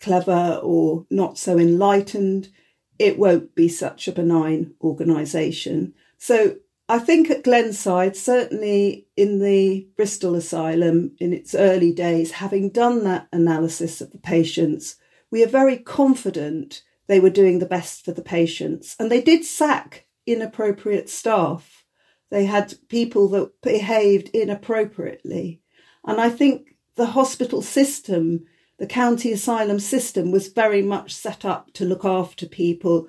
clever 0.00 0.60
or 0.62 1.06
not 1.10 1.38
so 1.38 1.58
enlightened, 1.58 2.50
it 2.98 3.18
won't 3.18 3.54
be 3.54 3.68
such 3.68 4.06
a 4.06 4.12
benign 4.12 4.74
organisation. 4.82 5.94
So 6.18 6.56
I 6.88 7.00
think 7.00 7.30
at 7.30 7.42
Glenside, 7.42 8.16
certainly 8.16 9.08
in 9.16 9.40
the 9.40 9.88
Bristol 9.96 10.36
Asylum 10.36 11.16
in 11.18 11.32
its 11.32 11.54
early 11.54 11.92
days, 11.92 12.32
having 12.32 12.70
done 12.70 13.02
that 13.04 13.26
analysis 13.32 14.00
of 14.00 14.12
the 14.12 14.18
patients, 14.18 14.96
we 15.30 15.42
are 15.42 15.48
very 15.48 15.78
confident 15.78 16.82
they 17.08 17.18
were 17.18 17.30
doing 17.30 17.58
the 17.58 17.66
best 17.66 18.04
for 18.04 18.12
the 18.12 18.22
patients. 18.22 18.94
And 19.00 19.10
they 19.10 19.20
did 19.20 19.44
sack 19.44 20.06
inappropriate 20.26 21.08
staff. 21.08 21.84
They 22.30 22.44
had 22.44 22.74
people 22.88 23.28
that 23.28 23.60
behaved 23.62 24.28
inappropriately. 24.28 25.60
And 26.04 26.20
I 26.20 26.30
think 26.30 26.76
the 26.94 27.06
hospital 27.06 27.62
system, 27.62 28.44
the 28.78 28.86
county 28.86 29.32
asylum 29.32 29.80
system, 29.80 30.30
was 30.30 30.48
very 30.48 30.82
much 30.82 31.14
set 31.14 31.44
up 31.44 31.72
to 31.74 31.84
look 31.84 32.04
after 32.04 32.46
people 32.46 33.08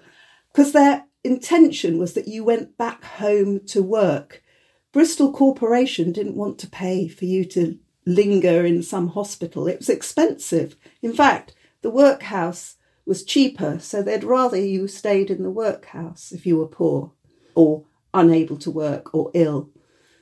because 0.51 0.71
their 0.71 1.05
intention 1.27 1.97
was 1.97 2.13
that 2.13 2.27
you 2.27 2.43
went 2.43 2.77
back 2.77 3.03
home 3.03 3.59
to 3.67 3.83
work. 3.83 4.43
Bristol 4.91 5.31
Corporation 5.31 6.11
didn't 6.11 6.35
want 6.35 6.57
to 6.59 6.69
pay 6.69 7.07
for 7.07 7.25
you 7.25 7.45
to 7.45 7.77
linger 8.05 8.65
in 8.65 8.81
some 8.81 9.09
hospital. 9.09 9.67
It 9.67 9.77
was 9.77 9.89
expensive. 9.89 10.75
In 11.01 11.13
fact, 11.13 11.53
the 11.81 11.89
workhouse 11.89 12.77
was 13.05 13.23
cheaper, 13.23 13.77
so 13.79 14.01
they'd 14.01 14.23
rather 14.23 14.57
you 14.57 14.87
stayed 14.87 15.29
in 15.29 15.43
the 15.43 15.51
workhouse 15.51 16.31
if 16.31 16.45
you 16.45 16.57
were 16.57 16.67
poor 16.67 17.11
or 17.53 17.83
unable 18.13 18.57
to 18.57 18.71
work 18.71 19.13
or 19.13 19.29
ill. 19.33 19.69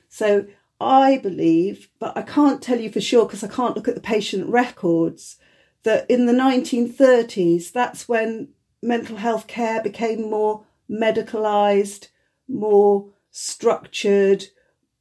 So 0.08 0.46
I 0.80 1.18
believe, 1.18 1.88
but 1.98 2.16
I 2.16 2.22
can't 2.22 2.60
tell 2.60 2.80
you 2.80 2.90
for 2.90 3.00
sure 3.00 3.24
because 3.24 3.44
I 3.44 3.48
can't 3.48 3.76
look 3.76 3.88
at 3.88 3.94
the 3.94 4.00
patient 4.00 4.48
records, 4.48 5.36
that 5.84 6.10
in 6.10 6.26
the 6.26 6.32
1930s, 6.32 7.72
that's 7.72 8.08
when 8.08 8.48
mental 8.82 9.16
health 9.16 9.46
care 9.46 9.82
became 9.82 10.28
more 10.28 10.65
medicalized, 10.90 12.08
more 12.48 13.10
structured, 13.30 14.44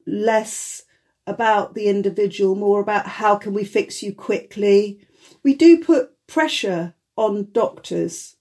less 0.05 0.83
about 1.27 1.73
the 1.73 1.87
individual, 1.87 2.55
more 2.55 2.81
about 2.81 3.07
how 3.07 3.35
can 3.35 3.53
we 3.53 3.63
fix 3.63 4.03
you 4.03 4.13
quickly. 4.13 5.05
We 5.43 5.55
do 5.55 5.83
put 5.83 6.11
pressure 6.27 6.93
on 7.15 7.49
doctors. 7.51 8.35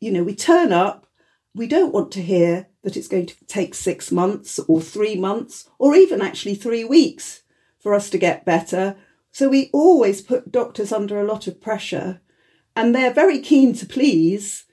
You 0.00 0.12
know, 0.12 0.24
we 0.24 0.34
turn 0.34 0.72
up, 0.72 1.06
we 1.54 1.66
don't 1.66 1.92
want 1.92 2.12
to 2.12 2.22
hear 2.22 2.68
that 2.82 2.96
it's 2.96 3.08
going 3.08 3.26
to 3.26 3.44
take 3.46 3.74
six 3.74 4.12
months 4.12 4.58
or 4.68 4.80
three 4.80 5.16
months 5.16 5.68
or 5.78 5.94
even 5.94 6.20
actually 6.20 6.54
three 6.54 6.84
weeks 6.84 7.42
for 7.78 7.94
us 7.94 8.10
to 8.10 8.18
get 8.18 8.44
better. 8.44 8.96
So 9.30 9.48
we 9.48 9.70
always 9.72 10.20
put 10.20 10.52
doctors 10.52 10.92
under 10.92 11.20
a 11.20 11.26
lot 11.26 11.46
of 11.46 11.60
pressure 11.60 12.20
and 12.76 12.94
they're 12.94 13.12
very 13.12 13.40
keen 13.40 13.74
to 13.74 13.86
please. 13.86 14.64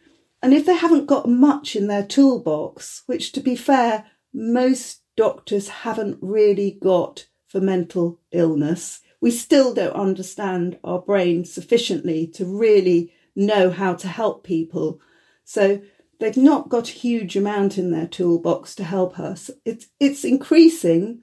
And 0.45 0.53
if 0.53 0.67
they 0.67 0.75
haven't 0.75 1.07
got 1.07 1.27
much 1.27 1.75
in 1.75 1.87
their 1.87 2.05
toolbox, 2.05 3.01
which 3.07 3.31
to 3.31 3.39
be 3.39 3.55
fair, 3.55 4.05
most 4.31 5.01
doctors 5.17 5.69
haven't 5.69 6.19
really 6.21 6.77
got 6.79 7.25
for 7.47 7.59
mental 7.59 8.19
illness, 8.31 9.01
we 9.19 9.31
still 9.31 9.73
don't 9.73 9.95
understand 9.95 10.77
our 10.83 10.99
brain 10.99 11.45
sufficiently 11.45 12.27
to 12.27 12.45
really 12.45 13.11
know 13.35 13.71
how 13.71 13.95
to 13.95 14.07
help 14.07 14.43
people. 14.43 15.01
So 15.45 15.81
they've 16.19 16.37
not 16.37 16.69
got 16.69 16.89
a 16.89 16.93
huge 16.93 17.35
amount 17.35 17.79
in 17.79 17.89
their 17.89 18.05
toolbox 18.05 18.75
to 18.75 18.83
help 18.83 19.17
us. 19.19 19.49
It's 19.65 19.87
it's 19.99 20.23
increasing 20.23 21.21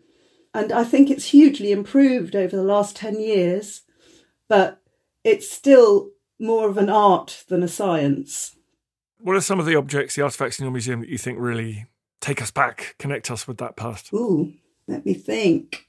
and 0.52 0.72
I 0.72 0.82
think 0.82 1.12
it's 1.12 1.26
hugely 1.26 1.70
improved 1.70 2.34
over 2.34 2.56
the 2.56 2.64
last 2.64 2.96
10 2.96 3.20
years, 3.20 3.82
but 4.48 4.82
it's 5.22 5.48
still 5.48 6.10
more 6.40 6.68
of 6.68 6.76
an 6.76 6.90
art 6.90 7.44
than 7.46 7.62
a 7.62 7.68
science. 7.68 8.56
What 9.22 9.36
are 9.36 9.40
some 9.40 9.60
of 9.60 9.66
the 9.66 9.76
objects, 9.76 10.16
the 10.16 10.22
artifacts 10.22 10.58
in 10.58 10.64
your 10.64 10.72
museum 10.72 10.98
that 10.98 11.08
you 11.08 11.16
think 11.16 11.38
really 11.38 11.86
take 12.20 12.42
us 12.42 12.50
back, 12.50 12.96
connect 12.98 13.30
us 13.30 13.46
with 13.46 13.58
that 13.58 13.76
past? 13.76 14.12
Ooh, 14.12 14.52
let 14.88 15.06
me 15.06 15.14
think. 15.14 15.86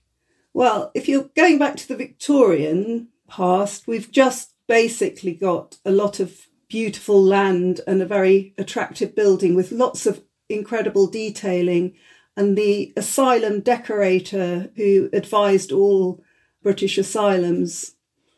Well, 0.53 0.91
if 0.93 1.07
you're 1.07 1.31
going 1.35 1.57
back 1.57 1.75
to 1.77 1.87
the 1.87 1.95
Victorian 1.95 3.07
past, 3.27 3.87
we've 3.87 4.11
just 4.11 4.53
basically 4.67 5.33
got 5.33 5.77
a 5.83 5.89
lot 5.89 6.19
of 6.19 6.47
beautiful 6.69 7.23
land 7.23 7.81
and 7.87 8.03
a 8.03 8.05
very 8.05 8.53
attractive 8.59 9.15
building 9.15 9.55
with 9.55 9.71
lots 9.71 10.05
of 10.05 10.23
incredible 10.47 11.07
detailing. 11.07 11.95
And 12.37 12.55
the 12.55 12.93
asylum 12.95 13.61
decorator 13.61 14.69
who 14.75 15.09
advised 15.11 15.71
all 15.71 16.23
British 16.61 16.99
asylums, 16.99 17.95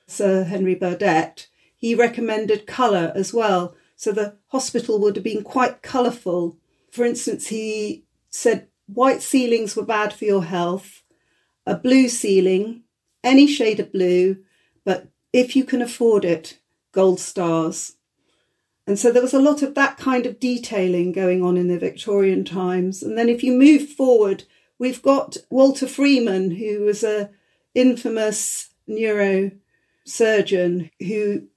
Sir 0.07 0.45
Henry 0.45 0.75
Burdett, 0.75 1.47
he 1.75 1.95
recommended 1.95 2.65
colour 2.65 3.11
as 3.13 3.33
well. 3.33 3.75
So 3.95 4.11
the 4.11 4.35
hospital 4.47 4.99
would 4.99 5.15
have 5.15 5.23
been 5.23 5.43
quite 5.43 5.81
colourful. 5.81 6.57
For 6.91 7.05
instance, 7.05 7.47
he 7.47 8.03
said 8.29 8.67
white 8.87 9.21
ceilings 9.21 9.75
were 9.75 9.85
bad 9.85 10.13
for 10.13 10.25
your 10.25 10.43
health, 10.43 11.03
a 11.65 11.75
blue 11.75 12.09
ceiling, 12.09 12.83
any 13.23 13.47
shade 13.47 13.79
of 13.79 13.91
blue, 13.91 14.37
but 14.83 15.07
if 15.33 15.55
you 15.55 15.63
can 15.63 15.81
afford 15.81 16.23
it, 16.23 16.59
gold 16.91 17.19
stars. 17.19 17.93
And 18.87 18.99
so 18.99 19.11
there 19.11 19.21
was 19.21 19.33
a 19.33 19.41
lot 19.41 19.63
of 19.63 19.73
that 19.75 19.97
kind 19.97 20.25
of 20.25 20.39
detailing 20.39 21.11
going 21.11 21.43
on 21.43 21.57
in 21.57 21.67
the 21.67 21.79
Victorian 21.79 22.45
times. 22.45 23.01
And 23.01 23.17
then 23.17 23.29
if 23.29 23.43
you 23.43 23.51
move 23.51 23.89
forward, 23.89 24.43
we've 24.77 25.01
got 25.01 25.37
Walter 25.49 25.87
Freeman, 25.87 26.51
who 26.51 26.81
was 26.81 27.03
a 27.03 27.31
infamous 27.73 28.69
neurosurgeon 28.87 30.91
who 30.99 31.47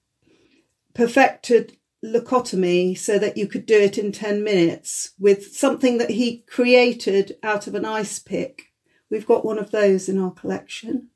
perfected 0.95 1.77
leucotomy 2.05 2.97
so 2.97 3.19
that 3.19 3.37
you 3.37 3.47
could 3.47 3.67
do 3.67 3.79
it 3.79 3.99
in 3.99 4.13
10 4.13 4.43
minutes 4.43 5.13
with 5.19 5.55
something 5.55 5.99
that 5.99 6.11
he 6.11 6.45
created 6.49 7.37
out 7.43 7.67
of 7.67 7.75
an 7.75 7.85
ice 7.85 8.19
pick. 8.19 8.73
We've 9.11 9.27
got 9.27 9.45
one 9.45 9.59
of 9.59 9.71
those 9.71 10.09
in 10.09 10.19
our 10.19 10.31
collection. 10.31 11.09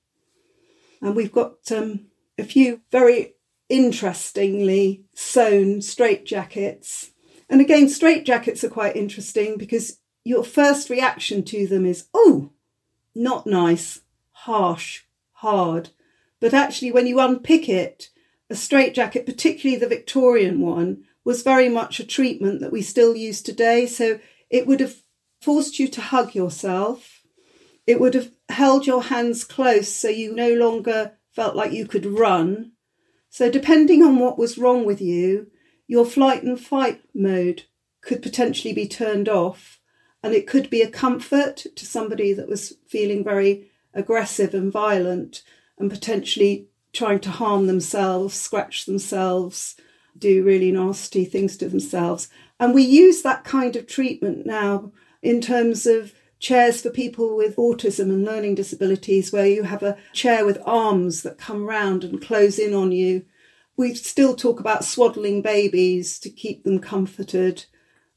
And 1.01 1.15
we've 1.17 1.33
got 1.33 1.71
um, 1.73 2.07
a 2.39 2.45
few 2.45 2.81
very 2.91 3.35
interestingly 3.69 5.05
sewn 5.15 5.79
straitjackets. 5.79 7.11
And 7.49 7.61
again, 7.61 7.87
straitjackets 7.87 8.65
are 8.65 8.71
quite 8.71 8.97
interesting 8.97 9.59
because 9.59 9.99
your 10.25 10.45
first 10.45 10.91
reaction 10.91 11.43
to 11.45 11.67
them 11.67 11.85
is, 11.85 12.07
oh, 12.15 12.53
not 13.15 13.47
nice, 13.47 14.01
harsh, 14.31 15.03
hard. 15.33 15.91
But 16.41 16.55
actually, 16.55 16.93
when 16.93 17.07
you 17.07 17.21
unpick 17.21 17.69
it, 17.69 18.09
a 18.53 18.57
straitjacket, 18.57 19.27
particularly 19.27 19.81
the 19.81 19.89
Victorian 19.89 20.61
one, 20.61 21.05
was 21.25 21.43
very 21.43 21.69
much 21.69 21.99
a 21.99 22.07
treatment 22.07 22.61
that 22.61 22.71
we 22.71 22.83
still 22.83 23.17
use 23.17 23.43
today. 23.43 23.87
So 23.87 24.21
it 24.51 24.67
would 24.67 24.81
have 24.81 24.97
forced 25.41 25.79
you 25.79 25.89
to 25.89 26.01
hug 26.01 26.35
yourself. 26.35 27.23
It 27.87 27.99
would 27.99 28.15
have 28.15 28.31
held 28.49 28.87
your 28.87 29.05
hands 29.05 29.43
close 29.43 29.89
so 29.89 30.09
you 30.09 30.35
no 30.35 30.53
longer 30.53 31.13
felt 31.33 31.57
like 31.57 31.73
you 31.73 31.87
could 31.87 32.07
run. 32.07 32.73
So, 33.31 33.51
depending 33.51 34.03
on 34.03 34.19
what 34.19 34.39
was 34.39 34.59
wrong 34.59 34.85
with 34.85 35.01
you, 35.01 35.51
your 35.89 36.05
flight 36.05 36.43
and 36.43 36.61
fight 36.61 37.01
mode 37.15 37.65
could 38.03 38.23
potentially 38.23 38.75
be 38.75 38.87
turned 38.87 39.29
off. 39.29 39.81
And 40.23 40.35
it 40.35 40.47
could 40.47 40.71
be 40.71 40.83
a 40.83 40.91
comfort 40.91 41.65
to 41.75 41.87
somebody 41.87 42.33
that 42.35 42.49
was 42.49 42.75
feeling 42.87 43.25
very 43.25 43.71
aggressive 43.95 44.55
and 44.55 44.71
violent 44.71 45.43
and 45.79 45.91
potentially 45.91 46.69
trying 46.93 47.21
to 47.21 47.31
harm 47.31 47.67
themselves, 47.67 48.35
scratch 48.35 48.85
themselves, 48.85 49.77
do 50.17 50.45
really 50.45 50.71
nasty 50.71 51.25
things 51.25 51.57
to 51.57 51.69
themselves. 51.69 52.29
And 52.61 52.75
we 52.75 52.83
use 52.83 53.23
that 53.23 53.45
kind 53.45 53.77
of 53.77 53.87
treatment 53.87 54.47
now 54.47 54.93
in 55.23 55.41
terms 55.41 55.87
of 55.87 56.15
chairs 56.39 56.83
for 56.83 56.91
people 56.91 57.37
with 57.37 57.57
autism 57.57 58.11
and 58.11 58.25
learning 58.25 58.57
disabilities, 58.57 59.33
where 59.33 59.47
you 59.47 59.63
have 59.63 59.83
a 59.83 59.97
chair 60.13 60.45
with 60.45 60.59
arms 60.67 61.23
that 61.23 61.39
come 61.39 61.65
round 61.65 62.05
and 62.05 62.21
close 62.21 62.59
in 62.59 62.75
on 62.75 62.93
you. 62.93 63.25
We 63.77 63.95
still 63.95 64.35
talk 64.35 64.61
about 64.61 64.85
swaddling 64.85 65.41
babies 65.41 66.19
to 66.19 66.31
keep 66.31 66.65
them 66.65 66.79
comforted, 66.81 67.65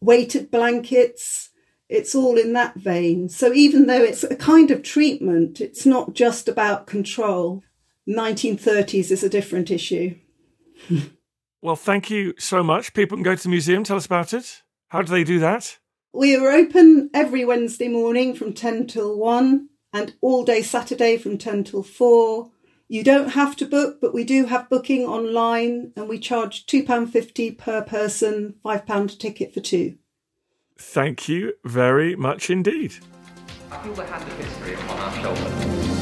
weighted 0.01 0.51
blankets. 0.51 1.49
It's 1.87 2.15
all 2.15 2.37
in 2.37 2.53
that 2.53 2.75
vein. 2.75 3.29
So 3.29 3.53
even 3.53 3.85
though 3.85 4.01
it's 4.01 4.23
a 4.23 4.35
kind 4.35 4.71
of 4.71 4.81
treatment, 4.81 5.61
it's 5.61 5.85
not 5.85 6.13
just 6.13 6.49
about 6.49 6.87
control. 6.87 7.63
1930s 8.07 9.11
is 9.11 9.23
a 9.23 9.29
different 9.29 9.71
issue. 9.71 10.15
well, 11.61 11.75
thank 11.75 12.09
you 12.09 12.33
so 12.37 12.63
much. 12.63 12.93
People 12.93 13.17
can 13.17 13.23
go 13.23 13.35
to 13.35 13.43
the 13.43 13.49
museum. 13.49 13.83
Tell 13.83 13.97
us 13.97 14.05
about 14.05 14.33
it. 14.33 14.63
How 14.89 15.01
do 15.01 15.11
they 15.11 15.23
do 15.23 15.39
that? 15.39 15.79
We 16.13 16.35
are 16.35 16.49
open 16.49 17.09
every 17.13 17.43
Wednesday 17.43 17.89
morning 17.89 18.35
from 18.35 18.53
10 18.53 18.87
till 18.87 19.17
1 19.17 19.67
and 19.91 20.13
all 20.21 20.45
day 20.45 20.61
Saturday 20.61 21.17
from 21.17 21.37
10 21.37 21.65
till 21.65 21.83
4. 21.83 22.51
You 22.87 23.03
don't 23.03 23.29
have 23.29 23.55
to 23.57 23.65
book, 23.65 23.99
but 23.99 24.13
we 24.13 24.23
do 24.23 24.45
have 24.45 24.69
booking 24.69 25.05
online 25.05 25.91
and 25.97 26.07
we 26.07 26.19
charge 26.19 26.67
£2.50 26.67 27.57
per 27.57 27.81
person, 27.81 28.55
£5 28.63 29.13
a 29.13 29.17
ticket 29.17 29.53
for 29.53 29.59
two. 29.59 29.97
Thank 30.77 31.27
you 31.27 31.53
very 31.63 32.15
much 32.15 32.49
indeed. 32.49 32.95
I 33.71 33.77
feel 33.79 33.93
the 33.93 34.05
hand 34.05 34.23
of 34.23 34.37
history 34.37 34.73
upon 34.75 34.99
our 34.99 35.13
shoulders. 35.21 35.94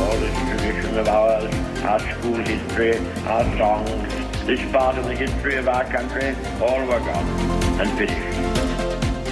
All 0.00 0.16
this 0.16 0.38
tradition 0.48 0.98
of 0.98 1.08
ours, 1.08 1.54
our 1.84 2.00
school 2.00 2.36
history, 2.36 2.96
our 3.26 3.44
songs, 3.58 4.46
this 4.46 4.72
part 4.72 4.96
of 4.96 5.04
the 5.04 5.14
history 5.14 5.56
of 5.56 5.68
our 5.68 5.84
country, 5.84 6.34
all 6.60 6.80
were 6.86 6.98
gone 7.00 7.28
and 7.80 7.98
finished. 7.98 8.40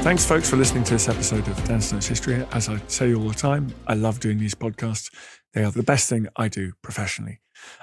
Thanks, 0.04 0.24
folks, 0.24 0.48
for 0.48 0.56
listening 0.56 0.84
to 0.84 0.92
this 0.92 1.08
episode 1.08 1.48
of 1.48 1.64
Dan 1.64 1.80
Snow's 1.80 2.06
History. 2.06 2.46
As 2.52 2.68
I 2.68 2.80
say 2.86 3.14
all 3.14 3.28
the 3.28 3.34
time, 3.34 3.74
I 3.86 3.94
love 3.94 4.20
doing 4.20 4.38
these 4.38 4.54
podcasts. 4.54 5.10
They 5.54 5.64
are 5.64 5.72
the 5.72 5.82
best 5.82 6.08
thing 6.08 6.28
I 6.36 6.48
do 6.48 6.72
professionally. 6.82 7.40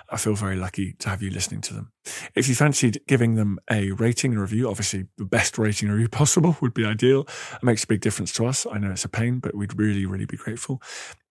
I 0.10 0.18
feel 0.18 0.36
very 0.36 0.56
lucky 0.56 0.94
to 1.00 1.10
have 1.10 1.22
you 1.22 1.32
listening 1.32 1.62
to 1.62 1.74
them. 1.74 1.92
If 2.36 2.48
you 2.48 2.56
fancied 2.56 3.02
giving 3.08 3.36
them 3.36 3.60
a 3.70 3.92
rating 3.92 4.32
and 4.32 4.40
review, 4.40 4.70
obviously 4.70 5.08
the 5.18 5.26
best 5.26 5.58
rating 5.58 5.90
review 5.90 6.08
possible 6.08 6.56
would 6.62 6.74
be 6.74 6.86
ideal. 6.86 7.28
It 7.54 7.64
makes 7.64 7.84
a 7.84 7.88
big 7.88 8.02
difference 8.02 8.32
to 8.34 8.46
us. 8.46 8.66
I 8.72 8.78
know 8.78 8.92
it's 8.92 9.06
a 9.06 9.10
pain, 9.10 9.40
but 9.40 9.56
we'd 9.56 9.78
really, 9.78 10.06
really 10.06 10.26
be 10.26 10.38
grateful. 10.38 10.82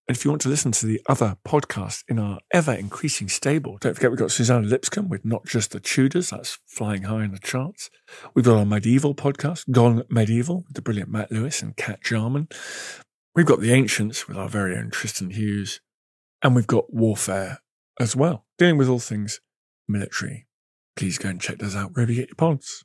And 0.07 0.17
if 0.17 0.25
you 0.25 0.31
want 0.31 0.43
to 0.43 0.51
listen 0.51 0.71
to 0.73 0.87
the 0.87 1.01
other 1.09 1.39
podcasts 1.47 2.05
in 2.09 2.19
our 2.19 2.39
ever 2.53 2.75
increasing 2.75 3.29
stable, 3.29 3.79
don't 3.81 3.95
forget 3.95 4.11
we've 4.11 4.21
got 4.21 4.31
Suzannah 4.31 4.67
Lipscomb 4.67 5.09
with 5.09 5.25
Not 5.25 5.47
Just 5.47 5.71
the 5.71 5.81
Tudors, 5.81 6.29
that's 6.29 6.59
flying 6.67 7.05
high 7.05 7.25
in 7.25 7.33
the 7.33 7.39
charts. 7.39 7.89
We've 8.35 8.45
got 8.45 8.59
our 8.59 8.67
medieval 8.67 9.15
podcast, 9.15 9.71
Gone 9.71 10.03
Medieval, 10.11 10.65
with 10.67 10.75
the 10.75 10.83
brilliant 10.83 11.11
Matt 11.11 11.33
Lewis 11.33 11.63
and 11.63 11.75
Cat 11.75 12.03
Jarman. 12.05 12.49
We've 13.35 13.47
got 13.47 13.61
The 13.61 13.73
Ancients 13.73 14.29
with 14.29 14.37
our 14.37 14.49
very 14.49 14.77
own 14.77 14.91
Tristan 14.91 15.31
Hughes. 15.31 15.81
And 16.43 16.55
we've 16.55 16.67
got 16.67 16.93
Warfare 16.93 17.61
as 17.99 18.15
well, 18.15 18.45
dealing 18.59 18.77
with 18.77 18.91
all 18.91 18.99
things 18.99 19.41
military. 19.89 20.47
Please 20.97 21.17
go 21.17 21.31
and 21.31 21.41
check 21.41 21.59
those 21.59 21.75
out 21.75 21.95
wherever 21.95 22.13
you 22.13 22.21
get 22.21 22.29
your 22.29 22.37
pods. 22.37 22.85